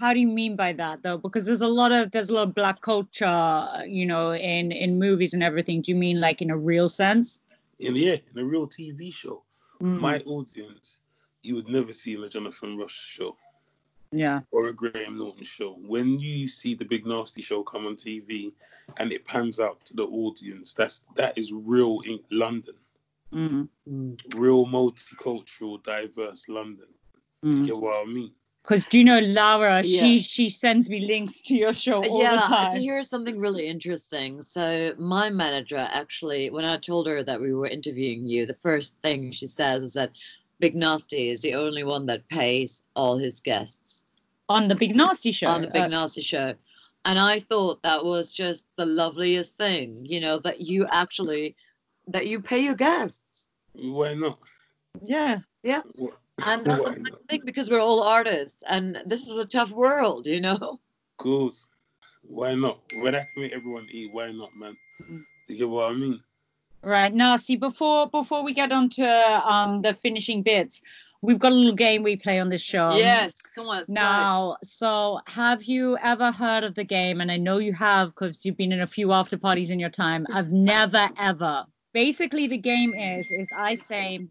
how 0.00 0.12
do 0.12 0.20
you 0.20 0.26
mean 0.26 0.56
by 0.56 0.72
that 0.74 1.02
though? 1.02 1.16
Because 1.16 1.46
there's 1.46 1.62
a 1.62 1.68
lot 1.68 1.92
of 1.92 2.10
there's 2.10 2.30
a 2.30 2.34
lot 2.34 2.48
of 2.48 2.54
black 2.54 2.80
culture, 2.82 3.66
you 3.86 4.06
know, 4.06 4.34
in 4.34 4.72
in 4.72 4.98
movies 4.98 5.34
and 5.34 5.42
everything. 5.42 5.82
Do 5.82 5.92
you 5.92 5.96
mean 5.96 6.20
like 6.20 6.42
in 6.42 6.50
a 6.50 6.56
real 6.56 6.88
sense? 6.88 7.40
in 7.82 7.96
yeah, 7.96 8.16
in 8.34 8.38
a 8.38 8.44
real 8.44 8.66
TV 8.66 9.12
show, 9.12 9.42
Mm, 9.82 10.00
my 10.00 10.18
audience, 10.20 11.00
you 11.42 11.54
would 11.56 11.68
never 11.68 11.92
see 11.92 12.14
in 12.14 12.22
a 12.22 12.28
Jonathan 12.28 12.76
Ross 12.78 12.92
show. 12.92 13.36
yeah. 14.12 14.40
or 14.50 14.66
a 14.66 14.72
Graham 14.72 15.16
Norton 15.18 15.44
show. 15.44 15.72
When 15.74 16.20
you 16.20 16.46
see 16.48 16.74
the 16.74 16.84
Big 16.84 17.04
Narstie 17.04 17.42
show 17.42 17.62
come 17.62 17.86
on 17.86 17.96
TV 17.96 18.52
and 18.98 19.10
it 19.12 19.24
pans 19.24 19.58
out 19.58 19.84
to 19.86 19.94
the 19.94 20.04
audience, 20.06 20.74
that's 20.74 21.00
that 21.16 21.36
is 21.38 21.52
real 21.52 22.00
in 22.06 22.20
London, 22.30 22.74
Mm, 23.32 23.68
real 24.36 24.66
multicultural, 24.66 25.82
diverse 25.82 26.46
London. 26.48 26.88
mm. 27.44 27.60
You 27.60 27.66
get 27.66 27.76
what 27.78 28.02
I 28.02 28.04
mean? 28.04 28.32
Because 28.62 28.84
do 28.84 28.98
you 28.98 29.04
know 29.04 29.18
Laura? 29.18 29.82
She 29.82 30.16
Yeah. 30.16 30.22
she 30.22 30.48
sends 30.48 30.88
me 30.88 31.00
links 31.00 31.42
to 31.42 31.56
your 31.56 31.72
show 31.72 32.04
all 32.04 32.20
yeah, 32.22 32.36
the 32.36 32.44
I- 32.44 32.70
time. 32.70 32.80
here's 32.80 33.08
something 33.08 33.38
really 33.38 33.66
interesting. 33.66 34.42
So 34.42 34.94
my 34.98 35.30
manager 35.30 35.78
actually, 35.90 36.50
when 36.50 36.64
I 36.64 36.76
told 36.78 37.08
her 37.08 37.22
that 37.24 37.40
we 37.40 37.52
were 37.52 37.66
interviewing 37.66 38.26
you, 38.26 38.46
the 38.46 38.54
first 38.62 38.96
thing 39.02 39.32
she 39.32 39.46
says 39.48 39.82
is 39.82 39.92
that 39.94 40.12
Big 40.60 40.76
Narstie 40.76 41.32
is 41.32 41.40
the 41.40 41.54
only 41.54 41.82
one 41.82 42.06
that 42.06 42.28
pays 42.28 42.82
all 42.94 43.16
his 43.18 43.40
guests 43.40 44.04
on 44.48 44.68
the 44.68 44.76
Big 44.76 44.94
Narstie 44.94 45.34
show. 45.34 45.48
on 45.48 45.62
the 45.62 45.66
Big 45.68 45.82
Uh, 45.82 45.88
Narstie 45.88 46.24
show. 46.24 46.54
And 47.04 47.18
I 47.18 47.40
thought 47.40 47.82
that 47.82 48.04
was 48.04 48.32
just 48.32 48.66
the 48.76 48.86
loveliest 48.86 49.56
thing, 49.56 50.06
you 50.06 50.20
know, 50.20 50.38
that 50.38 50.60
you 50.60 50.86
actually 50.92 51.56
that 52.06 52.28
you 52.28 52.40
pay 52.40 52.60
your 52.60 52.74
guests. 52.76 53.48
Why 53.72 54.14
not? 54.14 54.38
yeah. 55.04 55.40
Wh- 55.64 56.14
And 56.46 56.64
that's 56.64 56.84
a 56.86 56.90
Why 56.90 56.96
nice 56.96 57.18
thing 57.28 57.42
because 57.44 57.70
we're 57.70 57.80
all 57.80 58.02
artists 58.02 58.62
and 58.68 59.02
this 59.06 59.26
is 59.28 59.38
a 59.38 59.46
tough 59.46 59.70
world, 59.70 60.26
you 60.26 60.40
know. 60.40 60.80
Course. 61.16 61.66
Why 62.22 62.54
not? 62.54 62.80
When 63.00 63.14
I 63.14 63.26
can 63.32 63.42
make 63.42 63.52
everyone 63.52 63.86
eat, 63.90 64.12
why 64.12 64.30
not, 64.32 64.56
man? 64.56 64.76
Mhm. 65.02 65.24
You 65.48 65.56
get 65.56 65.68
what 65.68 65.90
I 65.90 65.94
mean? 65.94 66.22
Right. 66.82 67.12
Now, 67.12 67.36
see, 67.36 67.56
before 67.56 68.08
before 68.08 68.42
we 68.42 68.54
get 68.54 68.72
on 68.72 68.88
to 68.90 69.06
um 69.48 69.82
the 69.82 69.92
finishing 69.92 70.42
bits, 70.42 70.82
we've 71.20 71.38
got 71.38 71.52
a 71.52 71.54
little 71.54 71.76
game 71.76 72.02
we 72.02 72.16
play 72.16 72.40
on 72.40 72.48
this 72.48 72.62
show. 72.62 72.96
yes, 72.96 73.34
come 73.54 73.68
on. 73.68 73.76
let's 73.76 73.86
try 73.86 73.94
it. 73.94 73.94
Now, 73.94 74.56
so 74.62 75.20
have 75.26 75.62
you 75.64 75.96
ever 75.98 76.32
heard 76.32 76.64
of 76.64 76.74
the 76.74 76.84
game? 76.84 77.20
And 77.20 77.30
I 77.30 77.36
know 77.36 77.58
you 77.58 77.72
have 77.74 78.08
because 78.08 78.44
you've 78.44 78.56
been 78.56 78.72
in 78.72 78.80
a 78.80 78.86
few 78.86 79.12
after 79.12 79.38
parties 79.38 79.70
in 79.70 79.78
your 79.78 79.90
time. 79.90 80.26
I've 80.32 80.52
never 80.52 81.08
ever. 81.18 81.64
Basically, 81.92 82.46
the 82.48 82.58
game 82.58 82.94
is 82.94 83.30
is 83.30 83.50
I 83.56 83.74
say, 83.74 84.26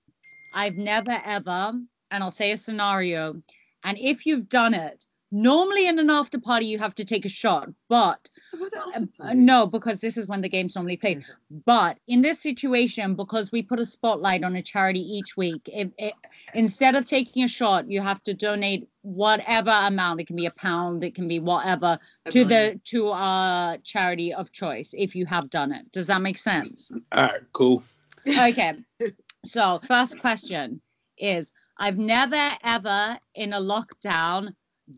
I've 0.53 0.77
never 0.77 1.21
ever, 1.25 1.73
and 2.11 2.23
I'll 2.23 2.31
say 2.31 2.51
a 2.51 2.57
scenario, 2.57 3.41
and 3.83 3.97
if 3.97 4.25
you've 4.25 4.49
done 4.49 4.73
it, 4.73 5.05
normally 5.31 5.87
in 5.87 5.97
an 5.97 6.09
after 6.09 6.39
party 6.39 6.65
you 6.65 6.77
have 6.77 6.93
to 6.95 7.05
take 7.05 7.25
a 7.25 7.29
shot, 7.29 7.69
but 7.87 8.29
So 8.49 8.57
what 8.57 8.75
else 8.75 8.95
is 8.95 9.07
uh, 9.19 9.33
no, 9.33 9.65
because 9.65 10.01
this 10.01 10.17
is 10.17 10.27
when 10.27 10.41
the 10.41 10.49
game's 10.49 10.75
normally 10.75 10.97
played. 10.97 11.23
But 11.65 11.97
in 12.07 12.21
this 12.21 12.39
situation, 12.39 13.15
because 13.15 13.51
we 13.51 13.61
put 13.61 13.79
a 13.79 13.85
spotlight 13.85 14.43
on 14.43 14.55
a 14.55 14.61
charity 14.61 14.99
each 14.99 15.37
week, 15.37 15.61
if, 15.71 15.89
it, 15.97 16.13
instead 16.53 16.95
of 16.95 17.05
taking 17.05 17.43
a 17.43 17.47
shot, 17.47 17.89
you 17.89 18.01
have 18.01 18.21
to 18.23 18.33
donate 18.33 18.89
whatever 19.03 19.71
amount. 19.71 20.19
It 20.19 20.27
can 20.27 20.35
be 20.35 20.45
a 20.47 20.51
pound, 20.51 21.03
it 21.03 21.15
can 21.15 21.27
be 21.27 21.39
whatever 21.39 21.97
to 22.29 22.43
the 22.43 22.79
to 22.85 23.09
a 23.09 23.79
charity 23.83 24.33
of 24.33 24.51
choice. 24.51 24.93
If 24.97 25.15
you 25.15 25.25
have 25.27 25.49
done 25.49 25.71
it, 25.71 25.91
does 25.93 26.07
that 26.07 26.21
make 26.21 26.37
sense? 26.37 26.91
All 27.11 27.23
right, 27.23 27.41
cool. 27.53 27.83
Okay. 28.27 28.75
So 29.43 29.81
first 29.87 30.19
question 30.19 30.81
is: 31.17 31.51
I've 31.81 31.97
never 31.97 32.51
ever 32.63 33.17
in 33.33 33.53
a 33.53 33.59
lockdown 33.59 34.53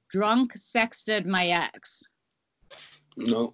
drunk 0.09 0.51
sexted 0.57 1.25
my 1.25 1.47
ex. 1.47 2.03
No. 3.15 3.53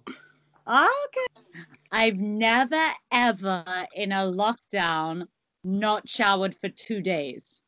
Okay. 0.66 1.54
I've 1.92 2.16
never 2.16 2.88
ever 3.12 3.64
in 3.94 4.10
a 4.10 4.24
lockdown 4.24 5.28
not 5.62 6.08
showered 6.08 6.56
for 6.56 6.70
two 6.70 7.00
days. 7.00 7.62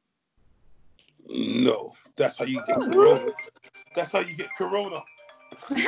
No. 1.29 1.93
That's 2.17 2.39
how 2.39 2.45
you 2.45 2.61
get 2.67 2.81
corona. 2.81 3.31
That's 3.95 4.11
how 4.11 4.19
you 4.19 4.35
get 4.35 4.49
corona. 4.59 4.97
all 5.71 5.85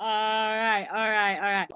right, 0.00 0.88
all 0.90 1.10
right, 1.10 1.36
all 1.36 1.52
right. 1.52 1.68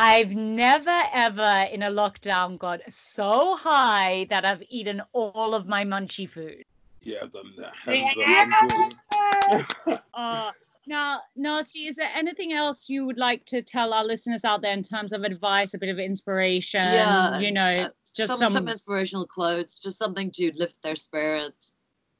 I've 0.00 0.34
never 0.34 1.02
ever 1.12 1.68
in 1.70 1.82
a 1.82 1.90
lockdown 1.90 2.58
got 2.58 2.80
so 2.88 3.54
high 3.54 4.26
that 4.30 4.46
I've 4.46 4.62
eaten 4.70 5.02
all 5.12 5.54
of 5.54 5.68
my 5.68 5.84
munchy 5.84 6.26
food. 6.26 6.64
Yeah, 7.02 7.18
I've 7.22 7.32
done 7.32 7.52
that. 7.58 7.74
Hands 7.76 8.16
up, 8.16 8.24
I'm 8.26 8.68
doing 8.68 9.66
it. 9.90 10.00
Uh, 10.14 10.52
now, 10.86 11.20
Narstie, 11.38 11.86
is 11.86 11.96
there 11.96 12.08
anything 12.14 12.54
else 12.54 12.88
you 12.88 13.04
would 13.04 13.18
like 13.18 13.44
to 13.44 13.60
tell 13.60 13.92
our 13.92 14.02
listeners 14.02 14.42
out 14.42 14.62
there 14.62 14.72
in 14.72 14.82
terms 14.82 15.12
of 15.12 15.22
advice, 15.22 15.74
a 15.74 15.78
bit 15.78 15.90
of 15.90 15.98
inspiration? 15.98 16.82
Yeah, 16.82 17.38
you 17.38 17.52
know, 17.52 17.62
uh, 17.62 17.88
just 18.14 18.30
some, 18.30 18.38
some. 18.38 18.52
some 18.54 18.68
inspirational 18.68 19.26
quotes, 19.26 19.78
just 19.78 19.98
something 19.98 20.30
to 20.30 20.50
lift 20.56 20.82
their 20.82 20.96
spirits. 20.96 21.74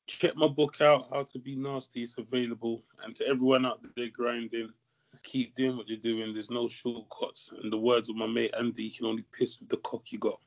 Check 0.07 0.37
my 0.37 0.49
book 0.49 0.83
out, 0.83 1.07
How 1.11 1.23
to 1.23 1.39
Be 1.39 1.57
Nasty. 1.57 2.03
It's 2.03 2.19
available. 2.19 2.83
And 3.03 3.17
to 3.17 3.27
everyone 3.27 3.65
out 3.65 3.81
there 3.97 4.09
grinding, 4.09 4.71
keep 5.23 5.55
doing 5.55 5.77
what 5.77 5.89
you're 5.89 5.99
doing. 5.99 6.33
There's 6.33 6.51
no 6.51 6.69
shortcuts. 6.69 7.53
In 7.63 7.71
the 7.71 7.79
words 7.79 8.09
of 8.09 8.17
my 8.17 8.27
mate 8.27 8.55
Andy, 8.59 8.85
you 8.85 8.91
can 8.91 9.07
only 9.07 9.25
piss 9.33 9.61
with 9.61 9.69
the 9.69 9.77
cock 9.79 10.13
you 10.13 10.19
got. 10.19 10.41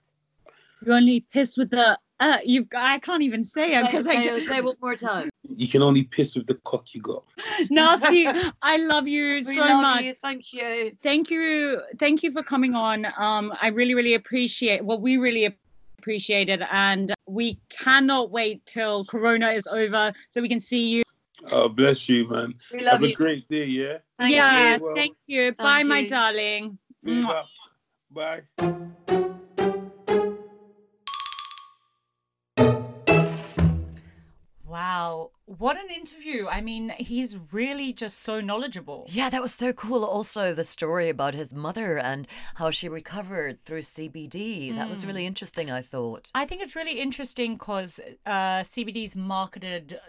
You 0.86 0.94
only 0.94 1.22
piss 1.22 1.58
with 1.58 1.70
the. 1.72 1.98
Uh, 2.20 2.38
you. 2.46 2.68
I 2.76 3.00
can't 3.00 3.24
even 3.24 3.44
say 3.44 3.74
it 3.74 3.82
Say, 3.86 3.92
because 3.92 4.04
say, 4.06 4.30
I. 4.30 4.46
say 4.46 4.58
it 4.58 4.64
one 4.64 4.76
more 4.82 4.96
time. 4.96 5.30
You 5.56 5.68
can 5.68 5.82
only 5.82 6.04
piss 6.04 6.36
with 6.36 6.48
the 6.48 6.56
cock 6.64 6.94
you 6.94 7.02
got. 7.02 7.24
Narstie, 7.72 8.52
I 8.62 8.78
love 8.78 9.08
you 9.08 9.36
We 9.36 9.42
so 9.42 9.62
love 9.62 9.82
much. 9.82 10.04
you. 10.04 10.14
Thank 10.22 10.54
you. 10.54 10.98
Thank 11.02 11.30
you, 11.30 11.82
thank 12.00 12.24
you 12.24 12.32
for 12.32 12.44
coming 12.44 12.76
on. 12.76 13.06
Um, 13.18 13.54
I 13.62 13.68
really, 13.68 13.94
really 13.96 14.14
appreciate. 14.14 14.84
Well, 14.84 15.00
we 15.00 15.18
really 15.18 15.54
appreciate 16.00 16.50
it, 16.50 16.62
and 16.72 17.14
we 17.28 17.60
cannot 17.70 18.32
wait 18.32 18.66
till 18.66 19.06
Corona 19.06 19.50
is 19.50 19.68
over 19.68 20.12
so 20.30 20.42
we 20.42 20.50
can 20.50 20.60
see 20.60 20.90
you. 20.90 21.04
Oh, 21.52 21.68
bless 21.68 22.08
you, 22.08 22.28
man. 22.30 22.56
We 22.72 22.82
love 22.84 23.02
Have 23.02 23.04
a 23.04 23.14
great 23.14 23.48
day, 23.50 23.66
yeah? 23.66 23.98
Thank 24.24 24.36
yeah, 24.36 24.78
you. 24.78 24.94
Thank 24.96 25.18
you. 25.28 25.52
Bye, 25.52 25.84
my 25.84 26.08
darling. 26.08 26.78
Big 27.04 27.26
Bye. 28.10 28.44
Wow, 34.66 35.32
what 35.46 35.76
an 35.76 35.90
interview. 35.94 36.48
I 36.48 36.62
mean, 36.62 36.94
he's 36.98 37.38
really 37.52 37.92
just 37.92 38.22
so 38.22 38.40
knowledgeable. 38.40 39.08
Yeah, 39.10 39.30
that 39.30 39.42
was 39.42 39.54
so 39.54 39.74
cool. 39.74 40.06
Also, 40.06 40.54
the 40.54 40.64
story 40.64 41.10
about 41.10 41.34
his 41.34 41.54
mother 41.54 41.98
and 41.98 42.26
how 42.56 42.72
she 42.72 42.88
recovered 42.88 43.62
through 43.66 43.82
CBD. 43.82 44.74
That 44.74 44.90
was 44.90 45.06
really 45.06 45.26
interesting, 45.26 45.70
I 45.70 45.82
thought. 45.82 46.32
I 46.34 46.46
think 46.46 46.62
it's 46.62 46.78
really 46.78 47.02
interesting 47.02 47.56
because 47.56 48.00
uh, 48.26 48.62
CBD 48.62 49.04
is 49.04 49.18
marketed 49.18 50.00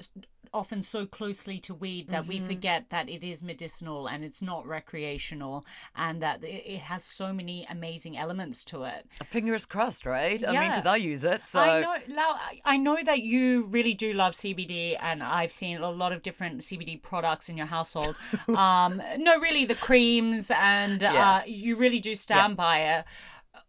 often 0.54 0.80
so 0.80 1.04
closely 1.04 1.58
to 1.58 1.74
weed 1.74 2.08
that 2.08 2.26
we 2.26 2.38
forget 2.38 2.88
that 2.90 3.08
it 3.08 3.24
is 3.24 3.42
medicinal 3.42 4.06
and 4.06 4.24
it's 4.24 4.40
not 4.40 4.66
recreational 4.66 5.66
and 5.96 6.22
that 6.22 6.42
it, 6.44 6.78
has 6.78 7.04
so 7.04 7.32
many 7.32 7.66
amazing 7.68 8.16
elements 8.16 8.62
to 8.64 8.84
it. 8.84 9.06
Fingers 9.24 9.66
crossed, 9.66 10.06
right? 10.06 10.46
I 10.46 10.52
mean, 10.52 10.70
because 10.70 10.86
I 10.86 10.96
use 10.96 11.24
it. 11.24 11.46
So, 11.46 11.60
I 11.60 11.80
know, 11.80 11.96
Lau, 12.08 12.38
I- 12.64 12.76
know 12.76 12.98
that 13.04 13.22
you 13.22 13.64
really 13.64 13.94
do 13.94 14.12
love 14.12 14.34
CBD, 14.34 14.96
and 15.00 15.22
I've 15.22 15.50
seen 15.52 15.78
a 15.78 15.90
lot 15.90 16.12
of 16.12 16.22
different 16.22 16.60
CBD 16.60 17.02
products 17.02 17.48
in 17.48 17.56
your 17.56 17.66
household. 17.66 18.14
um, 18.48 19.02
no, 19.18 19.40
really, 19.40 19.64
the 19.64 19.74
creams, 19.74 20.52
and 20.54 21.02
Yeah. 21.02 21.36
uh, 21.36 21.42
you 21.46 21.76
really 21.76 21.98
do 22.00 22.14
stand 22.14 22.56
by 22.56 22.78
it. 22.80 23.04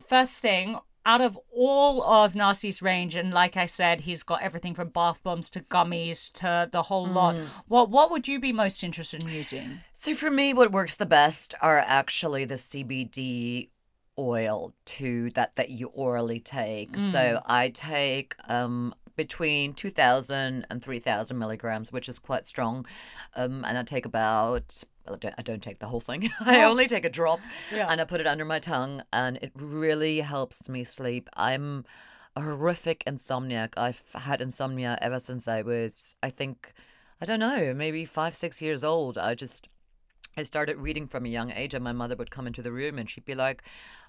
First 0.06 0.42
thing, 0.42 0.78
out 1.06 1.22
of 1.22 1.38
all 1.52 2.04
of 2.04 2.34
Narstie's 2.34 2.82
range, 2.82 3.16
and 3.16 3.34
like 3.34 3.58
I 3.58 3.66
said, 3.66 4.02
he's 4.02 4.24
got 4.24 4.42
everything 4.42 4.74
from 4.74 4.90
bath 4.90 5.22
bombs 5.24 5.50
to 5.52 5.62
gummies 5.62 6.32
to 6.34 6.70
the 6.72 6.82
whole 6.82 7.06
lot. 7.06 7.36
Mm. 7.36 7.46
What 7.68 7.90
what 7.90 8.12
would 8.12 8.28
you 8.28 8.40
be 8.40 8.52
most 8.52 8.84
interested 8.84 9.24
in 9.24 9.30
using? 9.30 9.80
So 9.94 10.16
for 10.16 10.32
me, 10.32 10.54
what 10.54 10.72
works 10.72 10.98
the 10.98 11.06
best 11.06 11.54
are 11.62 11.78
actually 11.78 12.46
the 12.46 12.56
CBD 12.56 13.70
oil 14.18 14.74
to 14.86 15.30
that 15.32 15.56
that 15.56 15.70
you 15.70 15.88
orally 15.88 16.40
take. 16.40 16.96
So 16.98 17.40
I 17.46 17.70
take 17.70 18.36
um 18.48 18.94
between 19.16 19.74
2000 19.74 20.68
and 20.70 20.84
3000 20.84 21.38
milligrams 21.38 21.92
which 21.92 22.10
is 22.10 22.20
quite 22.20 22.46
strong 22.46 22.86
um 23.36 23.64
and 23.64 23.78
i 23.78 23.84
take 23.84 24.06
about 24.06 24.84
well, 25.08 25.20
I 25.38 25.42
don't, 25.42 25.62
take 25.62 25.80
the 25.80 25.88
whole 25.88 26.00
thing. 26.00 26.30
I 26.46 26.64
oh. 26.64 26.70
only 26.70 26.88
take 26.88 27.06
a 27.06 27.10
drop 27.10 27.40
Yeah. 27.74 27.88
and 27.90 28.02
I 28.02 28.06
put 28.06 28.22
it 28.22 28.28
under 28.28 28.46
my 28.46 28.60
tongue, 28.60 29.02
and 29.14 29.38
it 29.38 29.52
really 29.56 30.20
helps 30.20 30.70
me 30.70 30.84
sleep. 30.84 31.30
I'm 31.36 31.86
a 32.36 32.42
horrific 32.42 33.04
insomniac. 33.06 33.74
I've 33.78 34.04
had 34.14 34.42
insomnia 34.42 34.98
ever 35.02 35.20
since 35.20 35.48
I 35.48 35.62
was, 35.62 36.16
I 36.22 36.30
think, 36.30 36.74
I 37.22 37.26
don't 37.26 37.40
know, 37.40 37.74
maybe 37.74 38.06
five, 38.06 38.34
six 38.34 38.62
years 38.62 38.84
old. 38.84 39.18
I 39.18 39.36
just, 39.36 39.70
I 40.38 40.44
started 40.44 40.78
reading 40.78 41.08
from 41.08 41.26
a 41.26 41.30
young 41.30 41.52
age, 41.52 41.74
and 41.74 41.84
my 41.84 41.94
mother 41.94 42.16
would 42.16 42.32
come 42.32 42.48
into 42.48 42.62
the 42.62 42.72
room 42.72 43.00
and 43.00 43.10
she'd 43.10 43.26
be 43.26 43.36
like, 43.36 43.64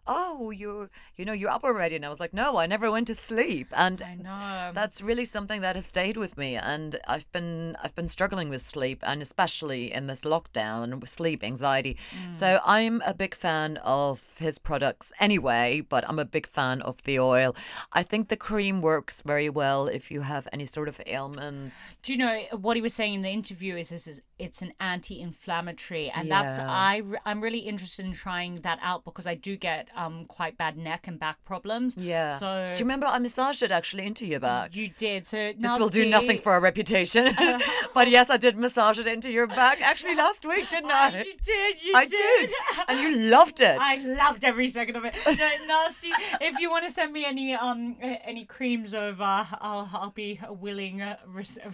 "Oh, 0.06 0.50
you, 0.50 0.88
you 1.16 1.24
know, 1.24 1.32
you're 1.32 1.50
up 1.50 1.64
already," 1.64 1.96
and 1.96 2.04
I 2.04 2.08
was 2.08 2.20
like, 2.20 2.34
"No, 2.34 2.56
I 2.56 2.66
never 2.66 2.90
went 2.90 3.06
to 3.08 3.14
sleep." 3.14 3.68
And 3.76 4.02
I 4.02 4.14
know. 4.14 4.72
that's 4.74 5.02
really 5.02 5.24
something 5.24 5.60
that 5.60 5.76
has 5.76 5.86
stayed 5.86 6.16
with 6.16 6.36
me 6.36 6.56
and 6.56 6.96
i've 7.06 7.30
been 7.32 7.76
i've 7.82 7.94
been 7.94 8.08
struggling 8.08 8.48
with 8.48 8.62
sleep 8.62 9.02
and 9.06 9.22
especially 9.22 9.92
in 9.92 10.06
this 10.06 10.22
lockdown 10.22 11.00
with 11.00 11.08
sleep 11.08 11.42
anxiety 11.42 11.96
so 12.30 12.46
mm. 12.46 12.60
i'm 12.64 13.02
a 13.06 13.14
big 13.14 13.34
fan 13.34 13.78
of 13.78 14.36
his 14.38 14.58
products 14.58 15.12
anyway 15.20 15.80
but 15.80 16.06
i'm 16.08 16.18
a 16.18 16.24
big 16.24 16.46
fan 16.46 16.82
of 16.82 17.02
the 17.04 17.18
oil 17.18 17.54
i 17.92 18.02
think 18.02 18.28
the 18.28 18.36
cream 18.36 18.80
works 18.80 19.22
very 19.22 19.48
well 19.48 19.86
if 19.86 20.10
you 20.10 20.20
have 20.20 20.48
any 20.52 20.64
sort 20.64 20.88
of 20.88 21.00
ailments 21.06 21.94
Do 22.02 22.12
you 22.12 22.18
know 22.18 22.42
what 22.52 22.76
he 22.76 22.82
was 22.82 22.94
saying 22.94 23.14
in 23.14 23.22
the 23.22 23.30
interview? 23.30 23.76
Is 23.76 23.90
this 23.90 24.06
is 24.06 24.22
it's 24.38 24.62
an 24.62 24.72
anti-inflammatory, 24.80 26.10
and 26.14 26.30
that's 26.30 26.58
I 26.58 27.02
I'm 27.24 27.40
really 27.40 27.60
interested 27.60 28.04
in 28.04 28.12
trying 28.12 28.56
that 28.56 28.78
out 28.82 29.04
because 29.04 29.26
I 29.26 29.34
do 29.34 29.56
get 29.56 29.88
um 29.96 30.24
quite 30.26 30.56
bad 30.58 30.76
neck 30.76 31.06
and 31.08 31.18
back 31.18 31.36
problems. 31.44 31.96
yeah 31.96 32.38
So 32.38 32.72
do 32.74 32.80
you 32.80 32.84
remember 32.84 33.06
i 33.06 33.18
massaged 33.18 33.62
it 33.62 33.70
actually 33.70 34.04
into 34.06 34.24
your 34.26 34.40
back 34.40 34.74
you 34.76 34.88
did. 34.88 35.26
So 35.26 35.52
this 35.58 35.78
will 35.78 35.88
do 35.88 36.04
nothing 36.08 36.38
for 36.38 36.52
our 36.52 36.60
reputation 36.60 37.34
but 37.94 38.08
yes 38.08 38.30
i 38.30 38.36
did 38.36 38.56
massage 38.56 38.98
it 38.98 39.06
into 39.06 39.30
your 39.30 39.46
back 39.46 39.80
actually 39.82 40.14
last 40.14 40.44
week 40.46 40.68
didn't 40.70 40.90
Oh, 40.98 40.98
i 41.08 41.18
you 41.18 41.34
did. 41.42 41.82
You 41.82 41.92
I 41.94 42.04
did. 42.04 42.48
did, 42.48 42.52
and 42.88 42.96
you 43.00 43.10
loved 43.30 43.60
it. 43.60 43.78
I 43.80 43.96
loved 44.22 44.44
every 44.44 44.68
second 44.68 44.96
of 44.96 45.04
it. 45.04 45.14
No, 45.26 45.48
Narstie. 45.70 46.12
If 46.40 46.58
you 46.60 46.70
want 46.70 46.84
to 46.86 46.90
send 46.90 47.12
me 47.12 47.24
any 47.24 47.54
um 47.54 47.96
any 48.00 48.44
creams 48.44 48.94
over, 48.94 49.24
I'll 49.68 49.88
I'll 49.92 50.10
be 50.24 50.38
a 50.46 50.52
willing 50.52 51.02
uh, 51.02 51.16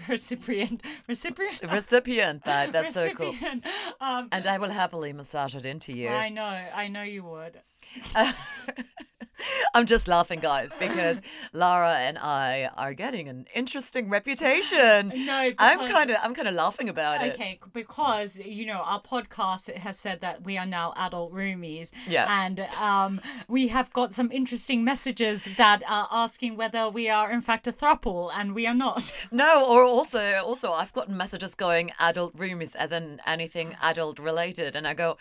recipient. 0.08 0.82
Recipient. 1.08 1.62
recipient 1.70 2.44
that 2.44 2.72
that's 2.72 2.94
so 2.94 3.10
cool 3.14 3.34
Um, 4.00 4.28
and 4.32 4.46
i 4.46 4.58
will 4.58 4.70
happily 4.70 5.12
massage 5.12 5.54
it 5.54 5.64
into 5.66 5.96
you 5.96 6.08
I 6.08 6.28
know. 6.28 6.44
I 6.82 6.88
know 6.88 7.02
you 7.02 7.22
would. 7.24 7.60
i'm 9.74 9.86
just 9.86 10.06
laughing 10.06 10.38
guys 10.38 10.72
because 10.78 11.20
lara 11.52 11.96
and 11.98 12.16
i 12.18 12.68
are 12.76 12.94
getting 12.94 13.28
an 13.28 13.44
interesting 13.54 14.08
reputation 14.08 15.12
No, 15.26 15.52
i'm 15.58 15.90
kind 15.90 16.10
of 16.10 16.16
i'm 16.22 16.34
kind 16.34 16.46
of 16.46 16.54
laughing 16.54 16.88
about 16.88 17.24
it 17.24 17.34
Okay, 17.34 17.58
because 17.72 18.38
you 18.38 18.66
know 18.66 18.82
our 18.84 19.00
podcast 19.00 19.74
has 19.76 19.98
said 19.98 20.20
that 20.20 20.44
we 20.44 20.58
are 20.58 20.66
now 20.66 20.92
adult 20.96 21.32
roomies. 21.32 21.92
Yeah. 22.06 22.26
And 22.28 22.60
um, 22.80 23.20
we 23.48 23.68
have 23.68 23.92
got 23.92 24.12
some 24.12 24.30
interesting 24.32 24.84
messages 24.84 25.44
that 25.56 25.82
are 25.88 26.08
asking 26.10 26.56
whether 26.56 26.88
we 26.88 27.08
are 27.08 27.30
in 27.30 27.40
fact 27.40 27.66
a 27.66 27.72
throuple, 27.72 28.30
and 28.34 28.54
we 28.54 28.66
are 28.66 28.74
not. 28.74 29.12
no 29.30 29.66
or 29.68 29.84
also 29.84 30.20
also 30.44 30.72
i've 30.72 30.92
gotten 30.92 31.16
messages 31.16 31.54
going 31.54 31.90
adult 32.00 32.36
roomies 32.36 32.76
as 32.76 32.92
in 32.92 33.20
anything 33.26 33.76
adult 33.82 34.18
related 34.18 34.76
and 34.76 34.86
i 34.86 34.94
go 34.94 35.16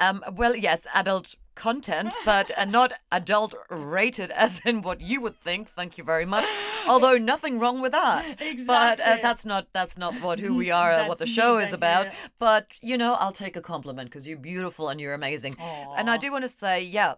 um 0.00 0.22
well 0.32 0.54
yes 0.54 0.86
adult 0.94 1.34
content 1.58 2.14
but 2.24 2.50
uh, 2.56 2.64
not 2.64 2.92
adult 3.10 3.52
rated 3.70 4.30
as 4.30 4.60
in 4.64 4.80
what 4.82 5.00
you 5.00 5.20
would 5.20 5.38
think 5.40 5.68
thank 5.68 5.98
you 5.98 6.04
very 6.04 6.24
much 6.34 6.46
although 6.88 7.18
nothing 7.32 7.58
wrong 7.58 7.80
with 7.82 7.92
that. 7.92 8.24
But 8.66 9.00
uh, 9.00 9.18
that's 9.26 9.44
not 9.44 9.66
that's 9.72 9.98
not 9.98 10.14
what 10.22 10.38
who 10.38 10.54
we 10.56 10.70
are 10.80 10.92
uh, 10.92 11.08
what 11.08 11.18
the 11.18 11.26
show 11.26 11.58
is 11.58 11.72
about. 11.72 12.06
but 12.38 12.64
you 12.80 12.96
know 12.96 13.12
i'll 13.20 13.38
take 13.44 13.56
a 13.56 13.64
compliment 13.74 14.08
because 14.08 14.26
you're 14.26 14.38
beautiful 14.54 14.88
and 14.90 15.00
you're 15.00 15.14
amazing. 15.14 15.54
And 15.98 16.08
i 16.08 16.16
do 16.16 16.30
want 16.30 16.44
to 16.44 16.48
say 16.64 16.74
yeah 16.84 17.14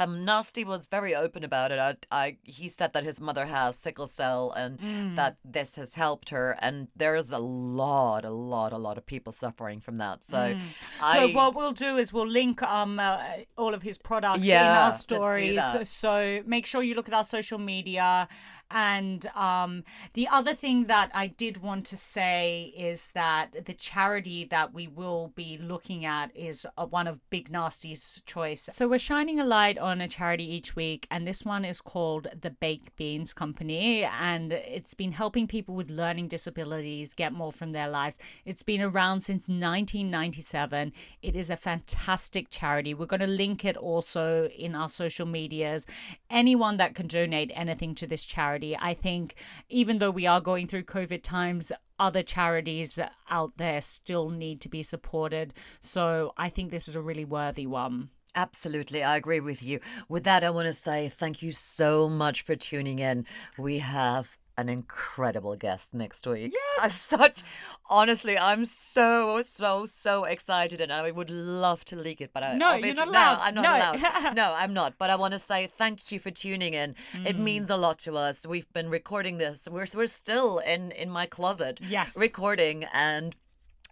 um, 0.00 0.24
Narstie 0.24 0.64
was 0.64 0.86
very 0.86 1.14
open 1.14 1.44
about 1.44 1.70
it. 1.72 1.78
I, 1.78 1.96
I, 2.10 2.36
he 2.42 2.68
said 2.68 2.92
that 2.94 3.04
his 3.04 3.20
mother 3.20 3.46
has 3.46 3.78
sickle 3.78 4.08
cell 4.08 4.52
and 4.52 4.78
Mm. 4.80 5.16
that 5.16 5.36
this 5.44 5.76
has 5.76 5.94
helped 5.94 6.30
her. 6.30 6.56
And 6.60 6.88
there's 6.96 7.32
a 7.32 7.38
lot, 7.38 8.24
a 8.24 8.30
lot, 8.30 8.72
a 8.72 8.78
lot 8.78 8.96
of 8.98 9.04
people 9.06 9.32
suffering 9.32 9.80
from 9.80 9.96
that. 9.96 10.24
So, 10.24 10.38
I, 10.38 10.54
Mm. 10.54 11.14
So 11.14 11.28
what 11.28 11.54
we'll 11.54 11.72
do 11.72 11.96
is 11.98 12.12
we'll 12.12 12.26
link 12.26 12.62
um 12.62 12.98
uh, 12.98 13.18
all 13.56 13.74
of 13.74 13.82
his 13.82 13.98
products 13.98 14.42
in 14.42 14.48
Yeah, 14.48 14.78
our 14.80 14.90
let's 14.90 15.04
do 15.04 15.14
stories. 15.16 15.56
that. 15.56 15.86
So 15.86 16.42
make 16.46 16.66
sure 16.66 16.82
you 16.82 16.94
look 16.94 17.08
at 17.08 17.14
our 17.14 17.24
social 17.24 17.58
media 17.58 18.28
And 18.70 19.26
um, 19.34 19.84
the 20.14 20.28
other 20.28 20.54
thing 20.54 20.84
that 20.84 21.10
I 21.12 21.26
did 21.26 21.60
want 21.62 21.86
to 21.86 21.96
say 21.96 22.72
is 22.76 23.10
that 23.14 23.64
the 23.66 23.74
charity 23.74 24.44
that 24.44 24.72
we 24.72 24.86
will 24.86 25.32
be 25.34 25.58
looking 25.60 26.04
at 26.04 26.34
is 26.36 26.66
uh, 26.78 26.86
one 26.86 27.08
of 27.08 27.20
Big 27.30 27.50
Narstie's 27.50 28.22
choice. 28.26 28.68
So 28.70 28.86
we're 28.86 28.98
shining 28.98 29.40
a 29.40 29.44
light 29.44 29.78
on 29.78 30.00
a 30.00 30.06
charity 30.06 30.44
each 30.54 30.76
week, 30.76 31.06
and 31.10 31.26
this 31.26 31.44
one 31.44 31.64
is 31.64 31.80
called 31.80 32.28
the 32.40 32.50
Baked 32.50 32.94
Beans 32.96 33.32
Company, 33.32 34.04
and 34.04 34.52
it's 34.52 34.94
been 34.94 35.12
helping 35.12 35.48
people 35.48 35.74
with 35.74 35.90
learning 35.90 36.28
disabilities 36.28 37.14
get 37.14 37.32
more 37.32 37.52
from 37.52 37.72
their 37.72 37.88
lives. 37.88 38.18
It's 38.44 38.62
been 38.62 38.82
around 38.82 39.22
since 39.22 39.48
1997. 39.48 40.92
It 41.22 41.34
is 41.34 41.50
a 41.50 41.56
fantastic 41.56 42.50
charity. 42.50 42.94
We're 42.94 43.06
going 43.06 43.20
to 43.20 43.26
link 43.26 43.64
it 43.64 43.76
also 43.76 44.46
in 44.46 44.76
our 44.76 44.88
social 44.88 45.26
medias. 45.26 45.86
Anyone 46.30 46.76
that 46.76 46.94
can 46.94 47.08
donate 47.08 47.50
anything 47.54 47.94
to 47.96 48.06
this 48.06 48.24
charity 48.24 48.59
charity. 48.60 48.76
I 48.80 48.94
think 48.94 49.34
even 49.68 49.98
though 49.98 50.10
we 50.10 50.26
are 50.26 50.40
going 50.40 50.66
through 50.66 50.84
COVID 50.84 51.22
times, 51.22 51.72
other 51.98 52.22
charities 52.22 52.98
out 53.28 53.56
there 53.56 53.80
still 53.80 54.30
need 54.30 54.60
to 54.62 54.68
be 54.68 54.82
supported. 54.82 55.54
So 55.80 56.32
I 56.36 56.48
think 56.48 56.70
this 56.70 56.88
is 56.88 56.94
a 56.94 57.00
really 57.00 57.24
worthy 57.24 57.66
one. 57.66 58.10
Absolutely, 58.36 59.02
I 59.02 59.16
agree 59.16 59.40
with 59.40 59.60
you. 59.60 59.80
With 60.08 60.22
that, 60.24 60.44
I 60.44 60.50
want 60.50 60.66
to 60.66 60.72
say 60.72 61.08
thank 61.08 61.42
you 61.42 61.50
so 61.50 62.08
much 62.08 62.42
for 62.42 62.54
tuning 62.54 63.00
in. 63.00 63.26
We 63.58 63.80
have 63.80 64.38
an 64.60 64.68
incredible 64.68 65.56
guest 65.56 65.94
next 65.94 66.26
week. 66.26 66.52
Yes. 66.78 66.94
Such 67.00 67.42
honestly, 67.88 68.38
I'm 68.38 68.64
so 68.64 69.42
so 69.42 69.86
so 69.86 70.24
excited, 70.24 70.80
and 70.80 70.92
I 70.92 71.10
would 71.10 71.30
love 71.30 71.84
to 71.86 71.96
leak 71.96 72.20
it, 72.20 72.30
but 72.34 72.42
I 72.44 72.54
No, 72.54 72.74
you're 72.74 72.94
not 72.94 73.08
allowed. 73.08 73.36
No, 73.38 73.42
I'm 73.46 73.54
not 73.54 73.62
No. 73.62 73.74
allowed. 73.76 74.36
no, 74.42 74.52
I'm 74.56 74.72
not. 74.74 74.94
But 74.98 75.10
I 75.10 75.16
want 75.16 75.32
to 75.34 75.38
say 75.38 75.66
thank 75.66 76.12
you 76.12 76.18
for 76.18 76.30
tuning 76.30 76.74
in. 76.74 76.94
It 77.24 77.36
Mm. 77.36 77.40
means 77.50 77.70
a 77.70 77.76
lot 77.76 77.98
to 78.00 78.12
us. 78.16 78.46
We've 78.46 78.70
been 78.72 78.90
recording 78.90 79.38
this. 79.38 79.68
We're 79.70 79.86
we're 79.94 80.06
still 80.06 80.58
in 80.58 80.90
in 80.92 81.10
my 81.10 81.26
closet. 81.26 81.80
Yes. 81.82 82.16
recording 82.16 82.84
and. 82.92 83.36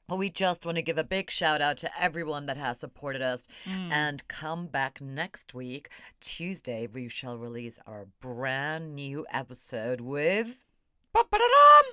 But 0.09 0.17
we 0.17 0.31
just 0.31 0.65
want 0.65 0.77
to 0.79 0.83
give 0.83 0.97
a 0.97 1.05
big 1.05 1.31
shout 1.31 1.61
out 1.61 1.77
to 1.79 1.91
everyone 2.03 2.47
that 2.47 2.57
has 2.57 2.81
supported 2.81 3.21
us 3.21 3.47
Mm. 3.67 3.93
and 3.93 4.27
come 4.29 4.67
back 4.67 5.01
next 5.03 5.53
week. 5.53 5.91
Tuesday, 6.21 6.87
we 6.91 7.09
shall 7.11 7.37
release 7.39 7.79
our 7.87 8.07
brand 8.21 8.95
new 8.97 9.27
episode 9.31 10.01
with. 10.01 10.65
Ba-ba-da-dum! 11.13 11.93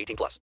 18 0.00 0.16
plus. 0.16 0.40